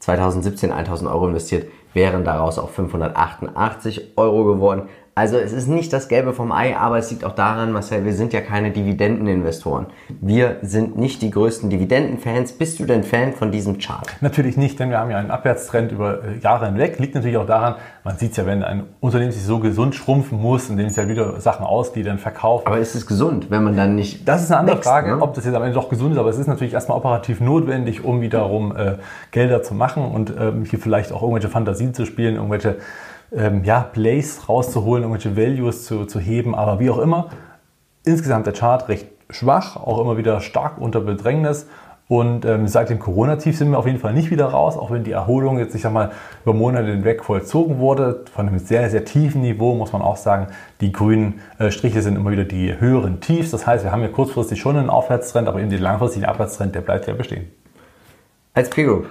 2017 0.00 0.72
1000 0.72 1.08
Euro 1.08 1.28
investiert, 1.28 1.70
wären 1.94 2.24
daraus 2.24 2.58
auch 2.58 2.70
588 2.70 4.14
Euro 4.16 4.44
geworden. 4.44 4.88
Also 5.20 5.36
es 5.36 5.52
ist 5.52 5.66
nicht 5.66 5.92
das 5.92 6.08
Gelbe 6.08 6.32
vom 6.32 6.50
Ei, 6.50 6.74
aber 6.74 6.96
es 6.96 7.10
liegt 7.10 7.26
auch 7.26 7.34
daran, 7.34 7.72
Marcel, 7.72 8.06
wir 8.06 8.14
sind 8.14 8.32
ja 8.32 8.40
keine 8.40 8.70
Dividendeninvestoren. 8.70 9.88
Wir 10.22 10.56
sind 10.62 10.96
nicht 10.96 11.20
die 11.20 11.30
größten 11.30 11.68
Dividendenfans. 11.68 12.52
Bist 12.52 12.80
du 12.80 12.86
denn 12.86 13.04
Fan 13.04 13.34
von 13.34 13.52
diesem 13.52 13.76
Chart? 13.76 14.06
Natürlich 14.22 14.56
nicht, 14.56 14.80
denn 14.80 14.88
wir 14.88 14.98
haben 14.98 15.10
ja 15.10 15.18
einen 15.18 15.30
Abwärtstrend 15.30 15.92
über 15.92 16.24
äh, 16.24 16.38
Jahre 16.38 16.64
hinweg. 16.68 16.98
Liegt 16.98 17.16
natürlich 17.16 17.36
auch 17.36 17.44
daran, 17.44 17.74
man 18.02 18.16
sieht 18.16 18.30
es 18.30 18.38
ja, 18.38 18.46
wenn 18.46 18.64
ein 18.64 18.84
Unternehmen 19.00 19.30
sich 19.30 19.42
so 19.42 19.58
gesund 19.58 19.94
schrumpfen 19.94 20.40
muss, 20.40 20.70
indem 20.70 20.86
es 20.86 20.96
ja 20.96 21.06
wieder 21.06 21.38
Sachen 21.38 21.66
ausgliedern, 21.66 22.16
verkaufen. 22.16 22.66
Aber 22.66 22.78
ist 22.78 22.94
es 22.94 23.06
gesund, 23.06 23.50
wenn 23.50 23.62
man 23.62 23.76
dann 23.76 23.96
nicht 23.96 24.26
Das 24.26 24.42
ist 24.42 24.50
eine 24.50 24.60
andere 24.60 24.76
wächst, 24.76 24.88
Frage, 24.88 25.16
ne? 25.16 25.20
ob 25.20 25.34
das 25.34 25.44
jetzt 25.44 25.54
am 25.54 25.62
Ende 25.62 25.74
doch 25.74 25.90
gesund 25.90 26.12
ist, 26.12 26.18
aber 26.18 26.30
es 26.30 26.38
ist 26.38 26.46
natürlich 26.46 26.72
erstmal 26.72 26.96
operativ 26.96 27.40
notwendig, 27.40 28.06
um 28.06 28.22
wiederum 28.22 28.74
äh, 28.74 28.94
Gelder 29.32 29.62
zu 29.62 29.74
machen 29.74 30.02
und 30.02 30.32
ähm, 30.40 30.64
hier 30.64 30.78
vielleicht 30.78 31.12
auch 31.12 31.20
irgendwelche 31.20 31.50
Fantasien 31.50 31.92
zu 31.92 32.06
spielen, 32.06 32.36
irgendwelche 32.36 32.78
ähm, 33.32 33.64
ja, 33.64 33.80
Plays 33.80 34.48
rauszuholen, 34.48 35.04
irgendwelche 35.04 35.36
Values 35.36 35.84
zu, 35.84 36.04
zu 36.06 36.20
heben, 36.20 36.54
aber 36.54 36.80
wie 36.80 36.90
auch 36.90 36.98
immer. 36.98 37.28
Insgesamt 38.04 38.46
der 38.46 38.54
Chart 38.54 38.88
recht 38.88 39.08
schwach, 39.30 39.76
auch 39.76 40.00
immer 40.00 40.16
wieder 40.16 40.40
stark 40.40 40.78
unter 40.78 41.00
Bedrängnis. 41.00 41.66
Und 42.08 42.44
ähm, 42.44 42.66
seit 42.66 42.90
dem 42.90 42.98
Corona-Tief 42.98 43.56
sind 43.56 43.70
wir 43.70 43.78
auf 43.78 43.86
jeden 43.86 44.00
Fall 44.00 44.12
nicht 44.12 44.32
wieder 44.32 44.46
raus, 44.46 44.76
auch 44.76 44.90
wenn 44.90 45.04
die 45.04 45.12
Erholung 45.12 45.60
jetzt, 45.60 45.76
ich 45.76 45.82
sag 45.82 45.92
mal, 45.92 46.10
über 46.42 46.52
Monate 46.52 46.88
hinweg 46.88 47.22
vollzogen 47.22 47.78
wurde. 47.78 48.24
Von 48.34 48.48
einem 48.48 48.58
sehr, 48.58 48.90
sehr 48.90 49.04
tiefen 49.04 49.42
Niveau 49.42 49.76
muss 49.76 49.92
man 49.92 50.02
auch 50.02 50.16
sagen, 50.16 50.48
die 50.80 50.90
grünen 50.90 51.40
äh, 51.60 51.70
Striche 51.70 52.02
sind 52.02 52.16
immer 52.16 52.32
wieder 52.32 52.42
die 52.42 52.80
höheren 52.80 53.20
Tiefs. 53.20 53.52
Das 53.52 53.64
heißt, 53.64 53.84
wir 53.84 53.92
haben 53.92 54.02
ja 54.02 54.08
kurzfristig 54.08 54.60
schon 54.60 54.76
einen 54.76 54.90
Aufwärtstrend, 54.90 55.46
aber 55.46 55.60
eben 55.60 55.70
den 55.70 55.80
langfristigen 55.80 56.26
Abwärtstrend, 56.26 56.74
der 56.74 56.80
bleibt 56.80 57.06
ja 57.06 57.14
bestehen. 57.14 57.48
Als 58.54 58.70
Peer 58.70 58.86
Group. 58.86 59.06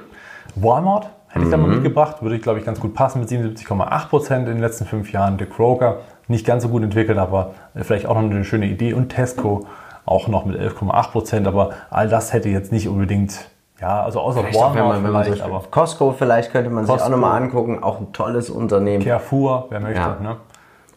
Walmart 0.55 1.10
hätte 1.29 1.45
ich 1.45 1.51
da 1.51 1.57
mal 1.57 1.69
mitgebracht, 1.69 2.21
würde 2.21 2.35
ich 2.35 2.41
glaube 2.41 2.59
ich 2.59 2.65
ganz 2.65 2.79
gut 2.79 2.93
passen 2.93 3.19
mit 3.19 3.29
77,8 3.29 4.09
Prozent 4.09 4.47
in 4.47 4.55
den 4.55 4.61
letzten 4.61 4.85
fünf 4.85 5.11
Jahren. 5.11 5.37
Der 5.37 5.47
Kroger 5.47 5.97
nicht 6.27 6.45
ganz 6.45 6.63
so 6.63 6.69
gut 6.69 6.83
entwickelt, 6.83 7.17
aber 7.17 7.53
äh, 7.73 7.83
vielleicht 7.83 8.05
auch 8.05 8.15
noch 8.15 8.29
eine 8.29 8.43
schöne 8.43 8.67
Idee. 8.67 8.93
Und 8.93 9.09
Tesco 9.09 9.65
auch 10.05 10.27
noch 10.27 10.45
mit 10.45 10.59
11,8 10.59 11.11
Prozent, 11.11 11.47
aber 11.47 11.71
all 11.89 12.09
das 12.09 12.33
hätte 12.33 12.49
jetzt 12.49 12.71
nicht 12.71 12.87
unbedingt, 12.87 13.49
ja, 13.79 14.01
also 14.03 14.19
außer 14.19 14.41
Vielleicht 14.41 14.57
auch, 14.57 14.73
wenn 14.73 14.85
man, 14.85 15.03
wenn 15.03 15.11
man 15.11 15.23
vielleicht, 15.23 15.41
aber 15.41 15.63
Costco 15.69 16.13
vielleicht 16.13 16.51
könnte 16.51 16.69
man 16.69 16.85
sich 16.85 16.91
Costco. 16.91 17.07
auch 17.07 17.11
nochmal 17.11 17.41
angucken. 17.41 17.83
Auch 17.83 17.99
ein 17.99 18.11
tolles 18.11 18.49
Unternehmen. 18.49 19.03
Carrefour, 19.03 19.67
wer 19.69 19.79
möchte. 19.79 19.99
Ja. 19.99 20.17
Ne? 20.21 20.37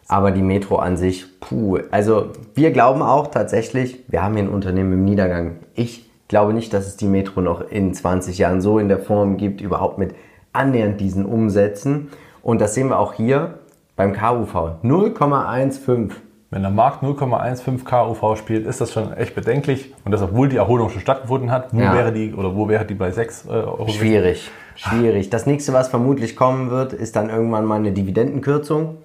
Aber 0.07 0.31
die 0.31 0.41
Metro 0.41 0.77
an 0.77 0.97
sich, 0.97 1.39
puh. 1.39 1.79
Also 1.91 2.31
wir 2.55 2.71
glauben 2.71 3.01
auch 3.01 3.27
tatsächlich, 3.27 4.03
wir 4.07 4.21
haben 4.21 4.33
hier 4.35 4.43
ein 4.43 4.49
Unternehmen 4.49 4.93
im 4.93 5.05
Niedergang. 5.05 5.57
Ich 5.75 6.09
glaube 6.33 6.51
nicht, 6.51 6.73
dass 6.73 6.87
es 6.87 6.97
die 6.97 7.05
Metro 7.05 7.41
noch 7.41 7.61
in 7.69 7.93
20 7.93 8.39
Jahren 8.39 8.59
so 8.59 8.79
in 8.79 8.87
der 8.89 8.97
Form 8.97 9.37
gibt, 9.37 9.61
überhaupt 9.61 9.99
mit 9.99 10.15
annähernd 10.51 10.99
diesen 10.99 11.27
Umsätzen. 11.27 12.09
Und 12.41 12.59
das 12.59 12.73
sehen 12.73 12.87
wir 12.89 12.97
auch 12.97 13.13
hier 13.13 13.59
beim 13.95 14.13
KUV. 14.13 14.81
0,15. 14.83 16.09
Wenn 16.49 16.63
der 16.63 16.71
Markt 16.71 17.03
0,15 17.03 17.83
KUV 17.85 18.35
spielt, 18.35 18.65
ist 18.65 18.81
das 18.81 18.91
schon 18.91 19.13
echt 19.13 19.35
bedenklich. 19.35 19.93
Und 20.05 20.11
das, 20.11 20.23
obwohl 20.23 20.49
die 20.49 20.57
Erholung 20.57 20.89
schon 20.89 21.01
stattgefunden 21.01 21.51
hat, 21.51 21.71
wo 21.71 21.79
Ja. 21.79 21.93
wäre 21.93 22.11
die 22.11 22.33
oder 22.33 22.55
wo 22.55 22.67
wäre 22.67 22.83
die 22.83 22.95
bei 22.95 23.11
6 23.11 23.45
äh, 23.45 23.49
Euro? 23.49 23.87
Schwierig, 23.89 24.49
schwierig. 24.75 25.29
Das 25.29 25.45
nächste, 25.45 25.71
was 25.71 25.89
vermutlich 25.89 26.35
kommen 26.35 26.71
wird, 26.71 26.93
ist 26.93 27.15
dann 27.15 27.29
irgendwann 27.29 27.65
mal 27.65 27.75
eine 27.75 27.91
Dividendenkürzung. 27.91 28.97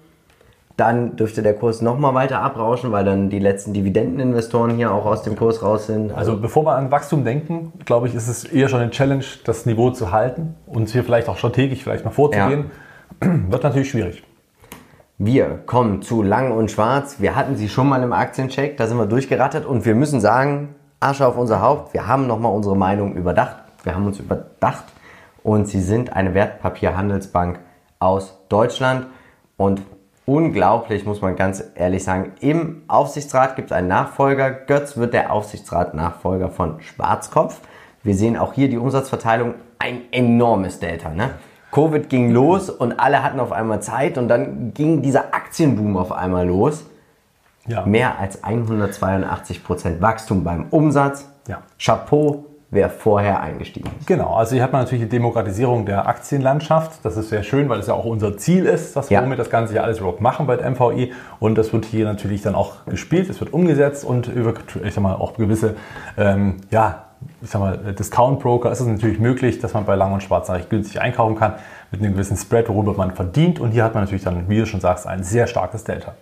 Dann 0.79 1.17
dürfte 1.17 1.41
der 1.41 1.55
Kurs 1.55 1.81
nochmal 1.81 2.13
weiter 2.13 2.39
abrauschen, 2.39 2.93
weil 2.93 3.03
dann 3.03 3.29
die 3.29 3.39
letzten 3.39 3.73
Dividendeninvestoren 3.73 4.77
hier 4.77 4.93
auch 4.93 5.05
aus 5.05 5.23
dem 5.23 5.35
Kurs 5.35 5.61
raus 5.61 5.87
sind. 5.87 6.13
Also 6.13 6.37
bevor 6.37 6.65
wir 6.65 6.75
an 6.75 6.89
Wachstum 6.89 7.25
denken, 7.25 7.73
glaube 7.83 8.07
ich, 8.07 8.15
ist 8.15 8.29
es 8.29 8.45
eher 8.45 8.69
schon 8.69 8.79
eine 8.79 8.89
Challenge, 8.89 9.25
das 9.43 9.65
Niveau 9.65 9.89
zu 9.89 10.13
halten 10.13 10.55
und 10.65 10.87
hier 10.87 11.03
vielleicht 11.03 11.27
auch 11.27 11.35
strategisch 11.35 11.83
vielleicht 11.83 12.05
mal 12.05 12.11
vorzugehen. 12.11 12.71
Wird 13.19 13.63
natürlich 13.63 13.89
schwierig. 13.89 14.23
Wir 15.17 15.59
kommen 15.65 16.01
zu 16.01 16.23
Lang 16.23 16.53
und 16.53 16.71
Schwarz. 16.71 17.17
Wir 17.19 17.35
hatten 17.35 17.57
sie 17.57 17.67
schon 17.67 17.89
mal 17.89 18.01
im 18.01 18.13
Aktiencheck, 18.13 18.77
da 18.77 18.87
sind 18.87 18.97
wir 18.97 19.05
durchgerattert 19.05 19.65
und 19.65 19.83
wir 19.83 19.95
müssen 19.95 20.21
sagen, 20.21 20.75
Asche 21.01 21.27
auf 21.27 21.37
unser 21.37 21.61
Haupt. 21.61 21.93
Wir 21.93 22.07
haben 22.07 22.25
nochmal 22.25 22.53
unsere 22.53 22.77
Meinung 22.77 23.15
überdacht. 23.17 23.57
Wir 23.83 23.95
haben 23.95 24.05
uns 24.05 24.17
überdacht 24.17 24.85
und 25.43 25.67
sie 25.67 25.81
sind 25.81 26.13
eine 26.13 26.33
Wertpapierhandelsbank 26.33 27.59
aus 27.99 28.39
Deutschland 28.47 29.07
und 29.57 29.81
unglaublich, 30.29 31.05
muss 31.05 31.21
man 31.21 31.35
ganz 31.35 31.63
ehrlich 31.75 32.03
sagen. 32.03 32.33
Im 32.39 32.83
Aufsichtsrat 32.87 33.55
gibt 33.55 33.71
es 33.71 33.77
einen 33.77 33.87
Nachfolger. 33.87 34.51
Götz 34.51 34.95
wird 34.95 35.13
der 35.13 35.33
Aufsichtsrat-Nachfolger 35.33 36.49
von 36.49 36.79
Schwarzkopf. 36.81 37.59
Wir 38.03 38.15
sehen 38.15 38.37
auch 38.37 38.53
hier 38.53 38.69
die 38.69 38.77
Umsatzverteilung, 38.77 39.55
ein 39.79 40.01
enormes 40.11 40.79
Delta. 40.79 41.09
Ne? 41.09 41.31
Covid 41.71 42.09
ging 42.09 42.31
los 42.31 42.69
und 42.69 42.99
alle 42.99 43.23
hatten 43.23 43.39
auf 43.39 43.51
einmal 43.51 43.81
Zeit 43.81 44.17
und 44.17 44.27
dann 44.27 44.73
ging 44.73 45.01
dieser 45.01 45.33
Aktienboom 45.33 45.97
auf 45.97 46.11
einmal 46.11 46.47
los. 46.47 46.85
Ja. 47.67 47.85
Mehr 47.85 48.19
als 48.19 48.43
182 48.43 49.63
Prozent 49.63 50.01
Wachstum 50.01 50.43
beim 50.43 50.67
Umsatz. 50.69 51.27
Ja. 51.47 51.63
Chapeau, 51.79 52.45
wer 52.71 52.89
vorher 52.89 53.41
eingestiegen 53.41 53.89
ist. 53.99 54.07
Genau, 54.07 54.35
also 54.35 54.53
hier 54.53 54.63
hat 54.63 54.73
man 54.73 54.83
natürlich 54.83 55.03
die 55.03 55.09
Demokratisierung 55.09 55.85
der 55.85 56.07
Aktienlandschaft. 56.07 57.03
Das 57.03 57.17
ist 57.17 57.29
sehr 57.29 57.41
schön, 57.41 57.67
weil 57.67 57.79
es 57.79 57.87
ja 57.87 57.95
auch 57.95 58.05
unser 58.05 58.37
Ziel 58.37 58.65
ist, 58.65 58.95
dass 58.95 59.09
wir 59.09 59.19
ja. 59.19 59.35
das 59.35 59.49
Ganze 59.49 59.73
hier 59.73 59.83
alles 59.83 59.99
überhaupt 59.99 60.21
machen 60.21 60.45
bei 60.45 60.55
der 60.55 60.69
MVI. 60.69 61.11
Und 61.39 61.57
das 61.57 61.73
wird 61.73 61.85
hier 61.85 62.05
natürlich 62.05 62.43
dann 62.43 62.53
auch 62.53 62.85
gespielt, 62.85 63.29
es 63.29 63.39
wird 63.39 63.53
umgesetzt 63.53 64.05
und 64.05 64.27
über, 64.27 64.53
ich 64.83 64.93
sag 64.93 65.01
mal, 65.01 65.15
auch 65.15 65.33
gewisse, 65.33 65.75
ähm, 66.17 66.57
ja, 66.69 67.05
ich 67.41 67.49
sag 67.49 67.59
mal, 67.59 67.77
Discount 67.77 68.39
Broker 68.39 68.71
ist 68.71 68.79
es 68.79 68.87
natürlich 68.87 69.19
möglich, 69.19 69.59
dass 69.59 69.73
man 69.73 69.85
bei 69.85 69.95
Lang 69.95 70.13
und 70.13 70.23
Schwarz 70.23 70.49
recht 70.49 70.69
günstig 70.69 71.01
einkaufen 71.01 71.35
kann 71.35 71.55
mit 71.91 72.01
einem 72.01 72.13
gewissen 72.13 72.37
Spread, 72.37 72.69
worüber 72.69 72.93
man 72.93 73.15
verdient. 73.15 73.59
Und 73.59 73.71
hier 73.71 73.83
hat 73.83 73.93
man 73.93 74.03
natürlich 74.03 74.23
dann, 74.23 74.47
wie 74.47 74.59
du 74.59 74.65
schon 74.65 74.79
sagst, 74.79 75.07
ein 75.07 75.23
sehr 75.23 75.47
starkes 75.47 75.83
Delta. 75.83 76.13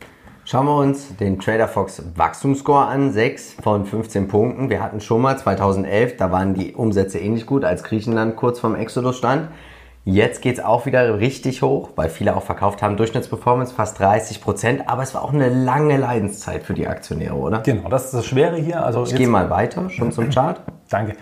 Schauen 0.49 0.65
wir 0.65 0.77
uns 0.77 1.13
den 1.17 1.39
Trader 1.39 1.67
Fox 1.67 2.01
Wachstumsscore 2.15 2.85
an, 2.85 3.11
6 3.11 3.57
von 3.61 3.85
15 3.85 4.29
Punkten. 4.29 4.69
Wir 4.69 4.81
hatten 4.81 5.01
schon 5.01 5.21
mal 5.21 5.37
2011, 5.37 6.15
da 6.15 6.31
waren 6.31 6.53
die 6.53 6.73
Umsätze 6.73 7.19
ähnlich 7.19 7.45
gut, 7.45 7.65
als 7.65 7.83
Griechenland 7.83 8.37
kurz 8.37 8.61
vorm 8.61 8.73
Exodus 8.73 9.17
stand. 9.17 9.49
Jetzt 10.05 10.41
geht 10.41 10.57
es 10.57 10.63
auch 10.63 10.85
wieder 10.85 11.19
richtig 11.19 11.63
hoch, 11.63 11.89
weil 11.97 12.07
viele 12.07 12.33
auch 12.33 12.43
verkauft 12.43 12.81
haben. 12.81 12.95
Durchschnittsperformance 12.95 13.73
fast 13.73 13.99
30 13.99 14.39
Prozent, 14.39 14.87
aber 14.87 15.03
es 15.03 15.13
war 15.13 15.21
auch 15.21 15.33
eine 15.33 15.49
lange 15.49 15.97
Leidenszeit 15.97 16.63
für 16.63 16.73
die 16.73 16.87
Aktionäre, 16.87 17.35
oder? 17.35 17.59
Genau, 17.59 17.89
das 17.89 18.05
ist 18.05 18.13
das 18.13 18.25
Schwere 18.25 18.55
hier. 18.55 18.85
Also 18.85 19.03
ich 19.03 19.15
gehe 19.15 19.27
mal 19.27 19.49
weiter, 19.49 19.89
schon 19.89 20.13
zum 20.13 20.29
Chart. 20.29 20.61
Danke. 20.89 21.17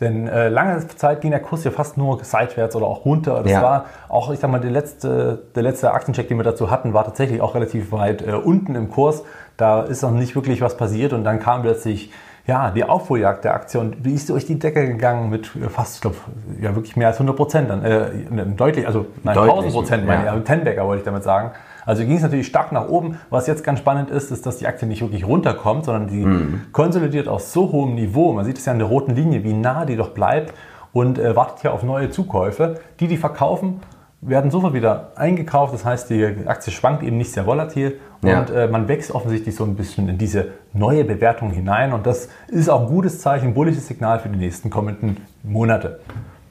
Denn 0.00 0.26
äh, 0.28 0.48
lange 0.48 0.86
Zeit 0.88 1.20
ging 1.20 1.30
der 1.30 1.40
Kurs 1.40 1.64
ja 1.64 1.70
fast 1.70 1.98
nur 1.98 2.24
seitwärts 2.24 2.74
oder 2.74 2.86
auch 2.86 3.04
runter. 3.04 3.42
Das 3.42 3.52
ja. 3.52 3.62
war 3.62 3.84
auch, 4.08 4.30
ich 4.32 4.40
sag 4.40 4.50
mal, 4.50 4.58
der 4.58 4.70
letzte, 4.70 5.42
der 5.54 5.62
letzte 5.62 5.92
Aktiencheck, 5.92 6.28
den 6.28 6.38
wir 6.38 6.44
dazu 6.44 6.70
hatten, 6.70 6.94
war 6.94 7.04
tatsächlich 7.04 7.40
auch 7.40 7.54
relativ 7.54 7.92
weit 7.92 8.22
äh, 8.26 8.32
unten 8.32 8.74
im 8.74 8.90
Kurs. 8.90 9.24
Da 9.56 9.82
ist 9.82 10.02
noch 10.02 10.10
nicht 10.10 10.34
wirklich 10.34 10.62
was 10.62 10.76
passiert 10.76 11.12
und 11.12 11.24
dann 11.24 11.38
kam 11.38 11.62
plötzlich 11.62 12.10
ja, 12.46 12.70
die 12.70 12.84
Aufholjagd 12.84 13.44
der 13.44 13.54
Aktie 13.54 13.78
und 13.78 14.04
die 14.04 14.14
ist 14.14 14.28
durch 14.30 14.46
die 14.46 14.58
Decke 14.58 14.86
gegangen 14.86 15.28
mit 15.30 15.54
äh, 15.54 15.68
fast, 15.68 15.96
ich 15.96 16.00
glaube, 16.00 16.16
ja 16.60 16.74
wirklich 16.74 16.96
mehr 16.96 17.08
als 17.08 17.16
100 17.16 17.36
Prozent 17.36 17.70
dann. 17.70 17.84
Äh, 17.84 18.10
deutlich, 18.56 18.86
also 18.86 19.06
nein, 19.22 19.34
deutlich, 19.34 19.54
1000 19.54 19.74
Prozent, 19.74 20.08
ja. 20.08 20.16
meine 20.16 20.38
ich, 20.38 20.44
Tenbagger 20.44 20.86
wollte 20.86 21.00
ich 21.00 21.04
damit 21.04 21.22
sagen. 21.22 21.50
Also 21.86 22.04
ging 22.04 22.16
es 22.16 22.22
natürlich 22.22 22.46
stark 22.46 22.72
nach 22.72 22.88
oben. 22.88 23.18
Was 23.30 23.46
jetzt 23.46 23.64
ganz 23.64 23.78
spannend 23.78 24.10
ist, 24.10 24.30
ist, 24.30 24.46
dass 24.46 24.58
die 24.58 24.66
Aktie 24.66 24.86
nicht 24.86 25.02
wirklich 25.02 25.26
runterkommt, 25.26 25.84
sondern 25.84 26.08
die 26.08 26.24
mhm. 26.24 26.62
konsolidiert 26.72 27.28
auf 27.28 27.42
so 27.42 27.72
hohem 27.72 27.94
Niveau. 27.94 28.32
Man 28.32 28.44
sieht 28.44 28.58
es 28.58 28.66
ja 28.66 28.72
an 28.72 28.78
der 28.78 28.88
roten 28.88 29.14
Linie, 29.14 29.44
wie 29.44 29.52
nah 29.52 29.84
die 29.84 29.96
doch 29.96 30.10
bleibt 30.10 30.54
und 30.92 31.18
äh, 31.18 31.36
wartet 31.36 31.60
hier 31.60 31.72
auf 31.72 31.82
neue 31.82 32.10
Zukäufe. 32.10 32.80
Die, 33.00 33.08
die 33.08 33.16
verkaufen, 33.16 33.80
werden 34.22 34.50
sofort 34.50 34.74
wieder 34.74 35.12
eingekauft. 35.16 35.72
Das 35.72 35.84
heißt, 35.84 36.10
die 36.10 36.24
Aktie 36.46 36.72
schwankt 36.72 37.02
eben 37.02 37.16
nicht 37.16 37.32
sehr 37.32 37.46
volatil 37.46 37.98
ja. 38.22 38.40
und 38.40 38.50
äh, 38.50 38.68
man 38.68 38.88
wächst 38.88 39.12
offensichtlich 39.12 39.54
so 39.54 39.64
ein 39.64 39.76
bisschen 39.76 40.08
in 40.08 40.18
diese 40.18 40.48
neue 40.72 41.04
Bewertung 41.04 41.50
hinein. 41.50 41.92
Und 41.92 42.06
das 42.06 42.28
ist 42.48 42.68
auch 42.68 42.82
ein 42.82 42.88
gutes 42.88 43.20
Zeichen, 43.20 43.48
ein 43.48 43.54
bullisches 43.54 43.86
Signal 43.86 44.20
für 44.20 44.28
die 44.28 44.38
nächsten 44.38 44.70
kommenden 44.70 45.18
Monate. 45.42 46.00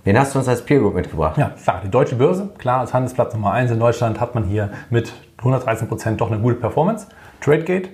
Wen 0.06 0.18
hast 0.18 0.34
du 0.34 0.40
uns 0.40 0.48
als 0.48 0.64
Peer 0.64 0.80
Group 0.80 0.96
mitgebracht? 0.96 1.38
Ja, 1.38 1.50
klar, 1.62 1.82
die 1.84 1.90
Deutsche 1.90 2.16
Börse. 2.16 2.50
Klar, 2.58 2.80
als 2.80 2.94
Handelsplatz 2.94 3.34
Nummer 3.34 3.52
1 3.52 3.72
in 3.72 3.80
Deutschland 3.80 4.20
hat 4.20 4.34
man 4.34 4.46
hier 4.46 4.70
mit 4.90 5.12
113 5.40 5.88
Prozent 5.88 6.22
doch 6.22 6.32
eine 6.32 6.40
gute 6.40 6.56
Performance. 6.56 7.08
TradeGate 7.42 7.90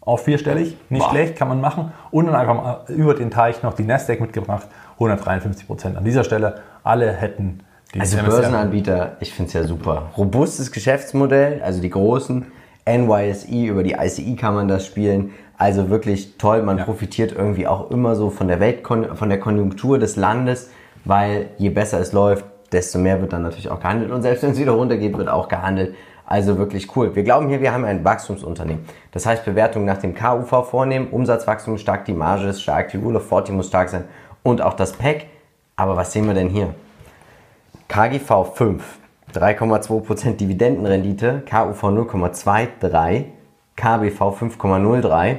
auf 0.00 0.24
vierstellig, 0.24 0.76
nicht 0.88 1.02
Boah. 1.02 1.10
schlecht, 1.10 1.36
kann 1.36 1.48
man 1.48 1.60
machen. 1.60 1.92
Und 2.10 2.26
dann 2.26 2.34
einfach 2.34 2.54
mal 2.54 2.84
über 2.88 3.14
den 3.14 3.30
Teich 3.30 3.62
noch 3.62 3.74
die 3.74 3.84
Nasdaq 3.84 4.20
mitgebracht, 4.20 4.66
153 4.94 5.66
Prozent. 5.66 5.96
An 5.96 6.04
dieser 6.04 6.24
Stelle, 6.24 6.60
alle 6.82 7.12
hätten 7.12 7.60
die 7.94 8.00
Also 8.00 8.18
MSR. 8.18 8.30
Börsenanbieter, 8.30 9.16
ich 9.20 9.32
finde 9.32 9.48
es 9.48 9.54
ja 9.54 9.64
super. 9.64 10.10
Robustes 10.16 10.70
Geschäftsmodell, 10.72 11.62
also 11.62 11.80
die 11.80 11.90
großen, 11.90 12.46
NYSE, 12.86 13.66
über 13.66 13.82
die 13.82 13.92
ICE 13.92 14.36
kann 14.36 14.54
man 14.54 14.68
das 14.68 14.86
spielen. 14.86 15.32
Also 15.58 15.90
wirklich 15.90 16.38
toll, 16.38 16.62
man 16.62 16.78
ja. 16.78 16.84
profitiert 16.84 17.32
irgendwie 17.32 17.66
auch 17.66 17.90
immer 17.90 18.14
so 18.16 18.30
von 18.30 18.48
der 18.48 18.60
Welt, 18.60 18.86
von 18.86 19.28
der 19.28 19.40
Konjunktur 19.40 19.98
des 19.98 20.16
Landes 20.16 20.70
weil 21.04 21.50
je 21.58 21.70
besser 21.70 22.00
es 22.00 22.12
läuft, 22.12 22.44
desto 22.72 22.98
mehr 22.98 23.20
wird 23.20 23.32
dann 23.32 23.42
natürlich 23.42 23.70
auch 23.70 23.80
gehandelt 23.80 24.10
und 24.10 24.22
selbst 24.22 24.42
wenn 24.42 24.50
es 24.50 24.58
wieder 24.58 24.72
runtergeht, 24.72 25.16
wird 25.16 25.28
auch 25.28 25.48
gehandelt. 25.48 25.94
Also 26.26 26.58
wirklich 26.58 26.94
cool. 26.94 27.16
Wir 27.16 27.22
glauben 27.22 27.48
hier, 27.48 27.62
wir 27.62 27.72
haben 27.72 27.86
ein 27.86 28.04
Wachstumsunternehmen. 28.04 28.84
Das 29.12 29.24
heißt, 29.24 29.46
Bewertung 29.46 29.86
nach 29.86 29.96
dem 29.96 30.14
KUV 30.14 30.68
vornehmen, 30.68 31.08
Umsatzwachstum 31.08 31.78
stark, 31.78 32.04
die 32.04 32.12
Marge 32.12 32.48
ist 32.48 32.60
stark, 32.60 32.90
die 32.90 32.98
Rule 32.98 33.16
of 33.16 33.26
40 33.26 33.54
muss 33.54 33.68
stark 33.68 33.88
sein 33.88 34.04
und 34.42 34.60
auch 34.60 34.74
das 34.74 34.92
PEC. 34.92 35.26
Aber 35.76 35.96
was 35.96 36.12
sehen 36.12 36.26
wir 36.26 36.34
denn 36.34 36.50
hier? 36.50 36.74
KGV 37.88 38.52
5, 38.54 38.98
3,2% 39.34 40.36
Dividendenrendite, 40.36 41.44
KUV 41.48 41.84
0,23, 41.84 43.24
KBV 43.76 44.20
5,03. 44.20 45.36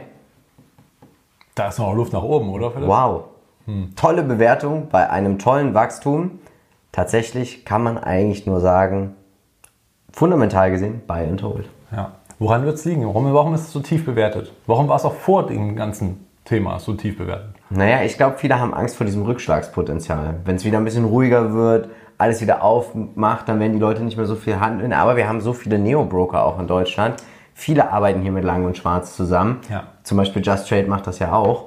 Da 1.54 1.68
ist 1.68 1.78
noch 1.78 1.94
Luft 1.94 2.14
nach 2.14 2.24
oben, 2.24 2.50
oder? 2.50 2.72
Wow, 2.88 3.26
hm. 3.70 3.96
Tolle 3.96 4.24
Bewertung 4.24 4.88
bei 4.90 5.10
einem 5.10 5.38
tollen 5.38 5.74
Wachstum. 5.74 6.40
Tatsächlich 6.92 7.66
kann 7.66 7.84
man 7.84 7.98
eigentlich 8.00 8.48
nur 8.48 8.62
sagen, 8.62 9.16
fundamental 10.12 10.72
gesehen, 10.72 11.02
buy 11.06 11.28
and 11.28 11.44
hold. 11.44 11.70
Ja. 11.92 12.14
Woran 12.40 12.66
wird 12.66 12.76
es 12.76 12.86
liegen? 12.86 13.06
Warum, 13.06 13.32
warum 13.34 13.54
ist 13.54 13.62
es 13.62 13.72
so 13.72 13.80
tief 13.80 14.06
bewertet? 14.06 14.52
Warum 14.66 14.88
war 14.88 14.96
es 14.96 15.06
auch 15.06 15.14
vor 15.14 15.46
dem 15.46 15.76
ganzen 15.76 16.26
Thema 16.46 16.80
so 16.80 16.94
tief 16.94 17.18
bewertet? 17.18 17.52
Naja, 17.70 18.02
ich 18.04 18.18
glaube, 18.18 18.38
viele 18.38 18.60
haben 18.60 18.74
Angst 18.74 18.96
vor 18.96 19.06
diesem 19.06 19.24
Rückschlagspotenzial. 19.24 20.38
Wenn 20.46 20.56
es 20.56 20.66
wieder 20.66 20.80
ein 20.80 20.86
bisschen 20.86 21.06
ruhiger 21.06 21.54
wird, 21.54 21.90
alles 22.18 22.42
wieder 22.42 22.64
aufmacht, 22.64 23.48
dann 23.48 23.60
werden 23.60 23.74
die 23.74 23.80
Leute 23.80 24.04
nicht 24.04 24.18
mehr 24.18 24.26
so 24.26 24.36
viel 24.36 24.60
handeln. 24.60 24.94
Aber 24.94 25.16
wir 25.16 25.28
haben 25.28 25.42
so 25.42 25.54
viele 25.54 25.78
Neo-Broker 25.78 26.44
auch 26.44 26.60
in 26.60 26.68
Deutschland. 26.68 27.22
Viele 27.54 27.92
arbeiten 27.92 28.22
hier 28.22 28.32
mit 28.32 28.44
Lang 28.44 28.66
und 28.66 28.78
Schwarz 28.78 29.16
zusammen. 29.16 29.60
Ja. 29.70 29.84
Zum 30.04 30.18
Beispiel 30.18 30.42
Just 30.42 30.68
Trade 30.68 30.88
macht 30.88 31.06
das 31.06 31.20
ja 31.20 31.34
auch. 31.34 31.66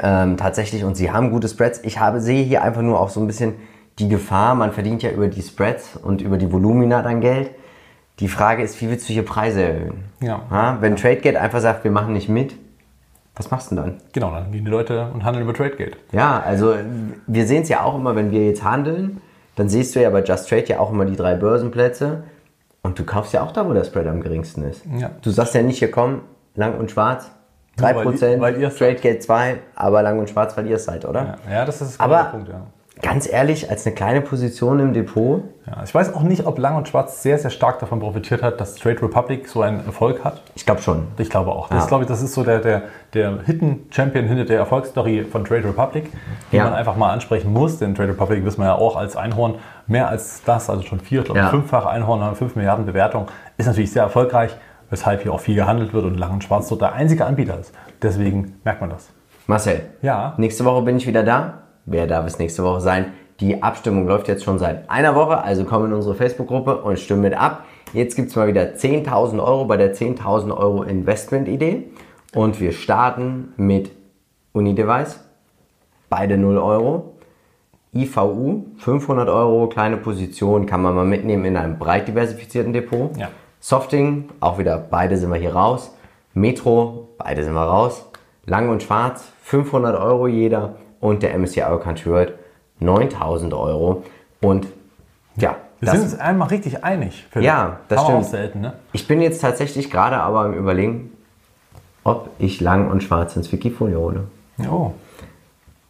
Ähm, 0.00 0.36
tatsächlich, 0.36 0.84
und 0.84 0.96
sie 0.96 1.10
haben 1.10 1.30
gute 1.30 1.48
Spreads. 1.48 1.80
Ich 1.84 2.00
habe, 2.00 2.20
sehe 2.20 2.44
hier 2.44 2.62
einfach 2.62 2.82
nur 2.82 3.00
auch 3.00 3.10
so 3.10 3.20
ein 3.20 3.26
bisschen 3.26 3.54
die 3.98 4.08
Gefahr, 4.08 4.54
man 4.54 4.72
verdient 4.72 5.02
ja 5.02 5.10
über 5.10 5.28
die 5.28 5.42
Spreads 5.42 5.96
und 5.96 6.22
über 6.22 6.38
die 6.38 6.50
Volumina 6.50 7.02
dann 7.02 7.20
Geld. 7.20 7.50
Die 8.20 8.28
Frage 8.28 8.62
ist, 8.62 8.80
wie 8.80 8.88
willst 8.88 9.08
du 9.08 9.12
hier 9.12 9.24
Preise 9.24 9.62
erhöhen? 9.62 10.04
Ja. 10.20 10.42
ja 10.50 10.78
wenn 10.80 10.96
TradeGate 10.96 11.40
einfach 11.40 11.60
sagt, 11.60 11.84
wir 11.84 11.90
machen 11.90 12.12
nicht 12.12 12.28
mit, 12.28 12.54
was 13.34 13.50
machst 13.50 13.70
du 13.70 13.76
denn 13.76 13.84
dann? 13.84 13.96
Genau, 14.12 14.30
dann 14.30 14.52
gehen 14.52 14.64
die 14.64 14.70
Leute 14.70 15.10
und 15.12 15.24
handeln 15.24 15.44
über 15.44 15.54
TradeGate. 15.54 15.96
Ja, 16.12 16.40
also 16.40 16.74
wir 17.26 17.46
sehen 17.46 17.62
es 17.62 17.68
ja 17.68 17.82
auch 17.82 17.96
immer, 17.96 18.14
wenn 18.16 18.30
wir 18.30 18.46
jetzt 18.46 18.64
handeln, 18.64 19.20
dann 19.56 19.68
siehst 19.68 19.94
du 19.94 20.00
ja 20.00 20.10
bei 20.10 20.22
Just 20.22 20.48
Trade 20.48 20.66
ja 20.66 20.78
auch 20.78 20.90
immer 20.90 21.04
die 21.04 21.16
drei 21.16 21.34
Börsenplätze 21.34 22.24
und 22.82 22.98
du 22.98 23.04
kaufst 23.04 23.32
ja 23.32 23.42
auch 23.42 23.52
da, 23.52 23.68
wo 23.68 23.72
der 23.72 23.84
Spread 23.84 24.06
am 24.06 24.22
geringsten 24.22 24.62
ist. 24.62 24.82
Ja. 24.98 25.10
Du 25.22 25.30
sagst 25.30 25.54
ja 25.54 25.62
nicht, 25.62 25.78
hier 25.78 25.90
komm, 25.90 26.22
lang 26.54 26.78
und 26.78 26.90
schwarz, 26.90 27.30
3%, 27.78 28.40
weil 28.40 28.60
ihr, 28.60 28.74
Trade 28.74 28.96
Gate 28.96 29.22
2, 29.22 29.58
aber 29.74 30.02
lang 30.02 30.18
und 30.18 30.28
schwarz, 30.28 30.56
weil 30.56 30.66
ihr 30.66 30.76
es 30.76 30.84
seid, 30.84 31.04
oder? 31.04 31.38
Ja, 31.48 31.52
ja 31.52 31.64
das 31.64 31.80
ist 31.80 32.00
der 32.00 32.28
Punkt, 32.30 32.48
ja. 32.48 32.66
Ganz 33.00 33.28
ehrlich, 33.28 33.68
als 33.68 33.84
eine 33.84 33.96
kleine 33.96 34.20
Position 34.20 34.78
im 34.78 34.92
Depot. 34.92 35.42
Ja, 35.66 35.82
ich 35.82 35.92
weiß 35.92 36.14
auch 36.14 36.22
nicht, 36.22 36.46
ob 36.46 36.58
Lang 36.58 36.76
und 36.76 36.86
Schwarz 36.86 37.20
sehr, 37.20 37.36
sehr 37.36 37.50
stark 37.50 37.80
davon 37.80 37.98
profitiert 37.98 38.42
hat, 38.42 38.60
dass 38.60 38.76
Trade 38.76 39.02
Republic 39.02 39.48
so 39.48 39.60
einen 39.60 39.84
Erfolg 39.84 40.22
hat. 40.22 40.42
Ich 40.54 40.64
glaube 40.64 40.82
schon. 40.82 41.08
Ich 41.18 41.28
glaube 41.28 41.50
auch. 41.50 41.68
Das, 41.68 41.84
ja. 41.84 41.88
glaube 41.88 42.04
ich, 42.04 42.08
das 42.08 42.22
ist 42.22 42.34
so 42.34 42.44
der, 42.44 42.60
der, 42.60 42.82
der 43.14 43.40
Hidden 43.44 43.86
Champion 43.90 44.26
hinter 44.26 44.44
der 44.44 44.58
Erfolgsstory 44.58 45.24
von 45.24 45.44
Trade 45.44 45.64
Republic, 45.64 46.12
die 46.52 46.56
ja. 46.56 46.64
man 46.64 46.74
einfach 46.74 46.94
mal 46.94 47.10
ansprechen 47.10 47.52
muss. 47.52 47.78
Denn 47.78 47.96
Trade 47.96 48.10
Republic 48.10 48.44
wissen 48.44 48.60
wir 48.60 48.66
ja 48.66 48.74
auch 48.76 48.94
als 48.94 49.16
Einhorn 49.16 49.56
mehr 49.88 50.08
als 50.08 50.44
das, 50.44 50.70
also 50.70 50.82
schon 50.82 51.00
vier, 51.00 51.22
glaube 51.22 51.40
ich, 51.40 51.44
ja. 51.44 51.50
fünffach 51.50 51.86
Einhorn, 51.86 52.36
fünf 52.36 52.54
Milliarden 52.54 52.86
Bewertung, 52.86 53.26
ist 53.56 53.66
natürlich 53.66 53.90
sehr 53.90 54.04
erfolgreich 54.04 54.54
weshalb 54.92 55.22
hier 55.22 55.32
auch 55.32 55.40
viel 55.40 55.54
gehandelt 55.54 55.94
wird 55.94 56.04
und 56.04 56.18
Lang 56.18 56.34
und 56.34 56.44
Schwarz 56.44 56.68
dort 56.68 56.82
der 56.82 56.92
einzige 56.92 57.24
Anbieter 57.24 57.58
ist. 57.58 57.72
Deswegen 58.02 58.60
merkt 58.62 58.82
man 58.82 58.90
das. 58.90 59.08
Marcel, 59.46 59.80
ja. 60.02 60.34
nächste 60.36 60.66
Woche 60.66 60.82
bin 60.82 60.98
ich 60.98 61.06
wieder 61.06 61.22
da. 61.22 61.62
Wer 61.86 62.06
darf 62.06 62.26
es 62.26 62.38
nächste 62.38 62.62
Woche 62.62 62.82
sein? 62.82 63.06
Die 63.40 63.62
Abstimmung 63.62 64.06
läuft 64.06 64.28
jetzt 64.28 64.44
schon 64.44 64.58
seit 64.58 64.90
einer 64.90 65.14
Woche, 65.14 65.42
also 65.42 65.64
komm 65.64 65.86
in 65.86 65.94
unsere 65.94 66.14
Facebook-Gruppe 66.14 66.82
und 66.82 66.98
stimme 66.98 67.22
mit 67.22 67.34
ab. 67.34 67.64
Jetzt 67.94 68.16
gibt 68.16 68.28
es 68.28 68.36
mal 68.36 68.46
wieder 68.46 68.62
10.000 68.62 69.42
Euro 69.42 69.64
bei 69.64 69.78
der 69.78 69.94
10.000 69.94 70.54
Euro 70.54 70.82
Investment-Idee. 70.82 71.84
Und 72.34 72.60
wir 72.60 72.72
starten 72.72 73.54
mit 73.56 73.90
Unidevice, 74.52 75.20
beide 76.10 76.36
0 76.36 76.58
Euro. 76.58 77.14
IVU, 77.94 78.66
500 78.76 79.28
Euro, 79.28 79.68
kleine 79.68 79.96
Position, 79.96 80.66
kann 80.66 80.82
man 80.82 80.94
mal 80.94 81.04
mitnehmen 81.04 81.46
in 81.46 81.56
einem 81.56 81.78
breit 81.78 82.08
diversifizierten 82.08 82.74
Depot. 82.74 83.16
Ja. 83.16 83.28
Softing, 83.62 84.28
auch 84.40 84.58
wieder 84.58 84.76
beide 84.76 85.16
sind 85.16 85.30
wir 85.30 85.38
hier 85.38 85.54
raus. 85.54 85.92
Metro, 86.34 87.08
beide 87.16 87.44
sind 87.44 87.54
wir 87.54 87.62
raus. 87.62 88.04
Lang 88.44 88.68
und 88.70 88.82
Schwarz 88.82 89.24
500 89.44 89.96
Euro 90.00 90.26
jeder 90.26 90.74
und 91.00 91.22
der 91.22 91.38
MSCI 91.38 91.60
Country 91.80 92.10
World 92.10 92.34
9000 92.80 93.54
Euro. 93.54 94.02
Und 94.40 94.66
ja, 95.36 95.54
Wir 95.78 95.92
sind 95.92 96.02
uns 96.02 96.18
einmal 96.18 96.48
richtig 96.48 96.82
einig. 96.82 97.24
Philipp. 97.30 97.46
Ja, 97.46 97.78
das 97.88 98.00
Haben 98.00 98.06
wir 98.06 98.10
stimmt. 98.10 98.24
auch 98.24 98.30
selten, 98.30 98.60
ne? 98.62 98.72
ich 98.92 99.06
bin 99.06 99.22
jetzt 99.22 99.40
tatsächlich 99.40 99.92
gerade 99.92 100.16
aber 100.16 100.46
im 100.46 100.54
Überlegen, 100.54 101.12
ob 102.02 102.30
ich 102.40 102.60
Lang 102.60 102.90
und 102.90 103.04
Schwarz 103.04 103.36
ins 103.36 103.52
Wikifolio 103.52 104.00
hole. 104.00 104.24
Jo. 104.58 104.94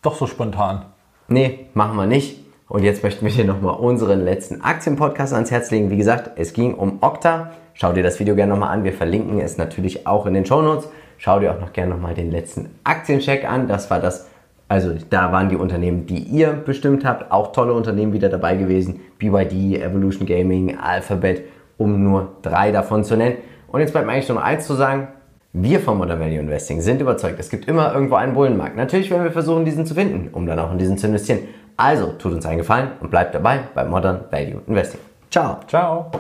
Doch 0.03 0.17
so 0.17 0.27
spontan. 0.27 0.85
Nee, 1.29 1.69
machen 1.73 1.97
wir 1.97 2.07
nicht. 2.07 2.39
Und 2.69 2.83
jetzt 2.85 3.03
möchten 3.03 3.25
wir 3.25 3.33
dir 3.33 3.47
nochmal 3.47 3.77
unseren 3.77 4.23
letzten 4.23 4.61
Aktienpodcast 4.61 5.33
ans 5.33 5.51
Herz 5.51 5.71
legen. 5.71 5.89
Wie 5.91 5.97
gesagt, 5.97 6.33
es 6.37 6.53
ging 6.53 6.75
um 6.75 6.99
Okta. 7.01 7.53
Schau 7.75 7.93
dir 7.93 8.03
das 8.03 8.21
Video 8.21 8.35
gerne 8.35 8.53
nochmal 8.53 8.71
an. 8.71 8.85
Wir 8.85 8.93
verlinken 8.93 9.41
es 9.41 9.59
natürlich 9.59 10.07
auch 10.07 10.27
in 10.27 10.35
den 10.35 10.45
Shownotes. 10.47 10.89
Schau 11.19 11.41
dir 11.41 11.53
auch 11.53 11.61
noch 11.61 11.73
gerne 11.73 11.95
nochmal 11.95 12.15
den 12.15 12.31
letzten 12.31 12.71
Aktiencheck 12.85 13.49
an. 13.49 13.69
Das 13.69 13.91
war 13.91 14.01
das, 14.01 14.29
also 14.69 14.93
da 15.11 15.33
waren 15.33 15.49
die 15.49 15.57
Unternehmen, 15.57 16.07
die 16.07 16.19
ihr 16.19 16.53
bestimmt 16.53 17.05
habt. 17.05 17.31
Auch 17.31 17.53
tolle 17.53 17.73
Unternehmen 17.73 18.13
wieder 18.13 18.29
dabei 18.29 18.57
gewesen. 18.57 19.01
BYD, 19.19 19.83
Evolution 19.83 20.27
Gaming, 20.27 20.79
Alphabet, 20.79 21.45
um 21.79 22.03
nur 22.03 22.33
drei 22.43 22.73
davon 22.73 23.05
zu 23.05 23.17
nennen. 23.17 23.37
Und 23.69 23.81
jetzt 23.81 23.93
bleibt 23.93 24.07
mir 24.07 24.13
eigentlich 24.13 24.29
nur 24.29 24.43
eins 24.43 24.67
zu 24.67 24.75
sagen. 24.75 25.09
Wir 25.55 25.81
von 25.81 25.99
Modern 25.99 26.19
Value 26.19 26.39
Investing 26.39 26.81
sind 26.81 27.03
überzeugt, 27.03 27.39
es 27.39 27.51
gibt 27.51 27.69
immer 27.69 27.93
irgendwo 27.93 28.15
einen 28.15 28.33
Bullenmarkt. 28.33 28.75
Natürlich 28.75 29.11
werden 29.11 29.25
wir 29.25 29.33
versuchen, 29.33 29.67
diesen 29.67 29.85
zu 29.85 29.95
finden, 29.95 30.31
um 30.33 30.47
dann 30.47 30.59
auch 30.59 30.73
in 30.73 30.79
diesen 30.79 30.97
zu 30.97 31.07
investieren. 31.07 31.41
Also 31.77 32.13
tut 32.13 32.33
uns 32.33 32.47
einen 32.47 32.59
Gefallen 32.59 32.93
und 33.01 33.11
bleibt 33.11 33.35
dabei 33.35 33.61
bei 33.75 33.85
Modern 33.85 34.21
Value 34.31 34.63
Investing. 34.67 35.01
Ciao! 35.31 35.59
Ciao. 35.67 36.11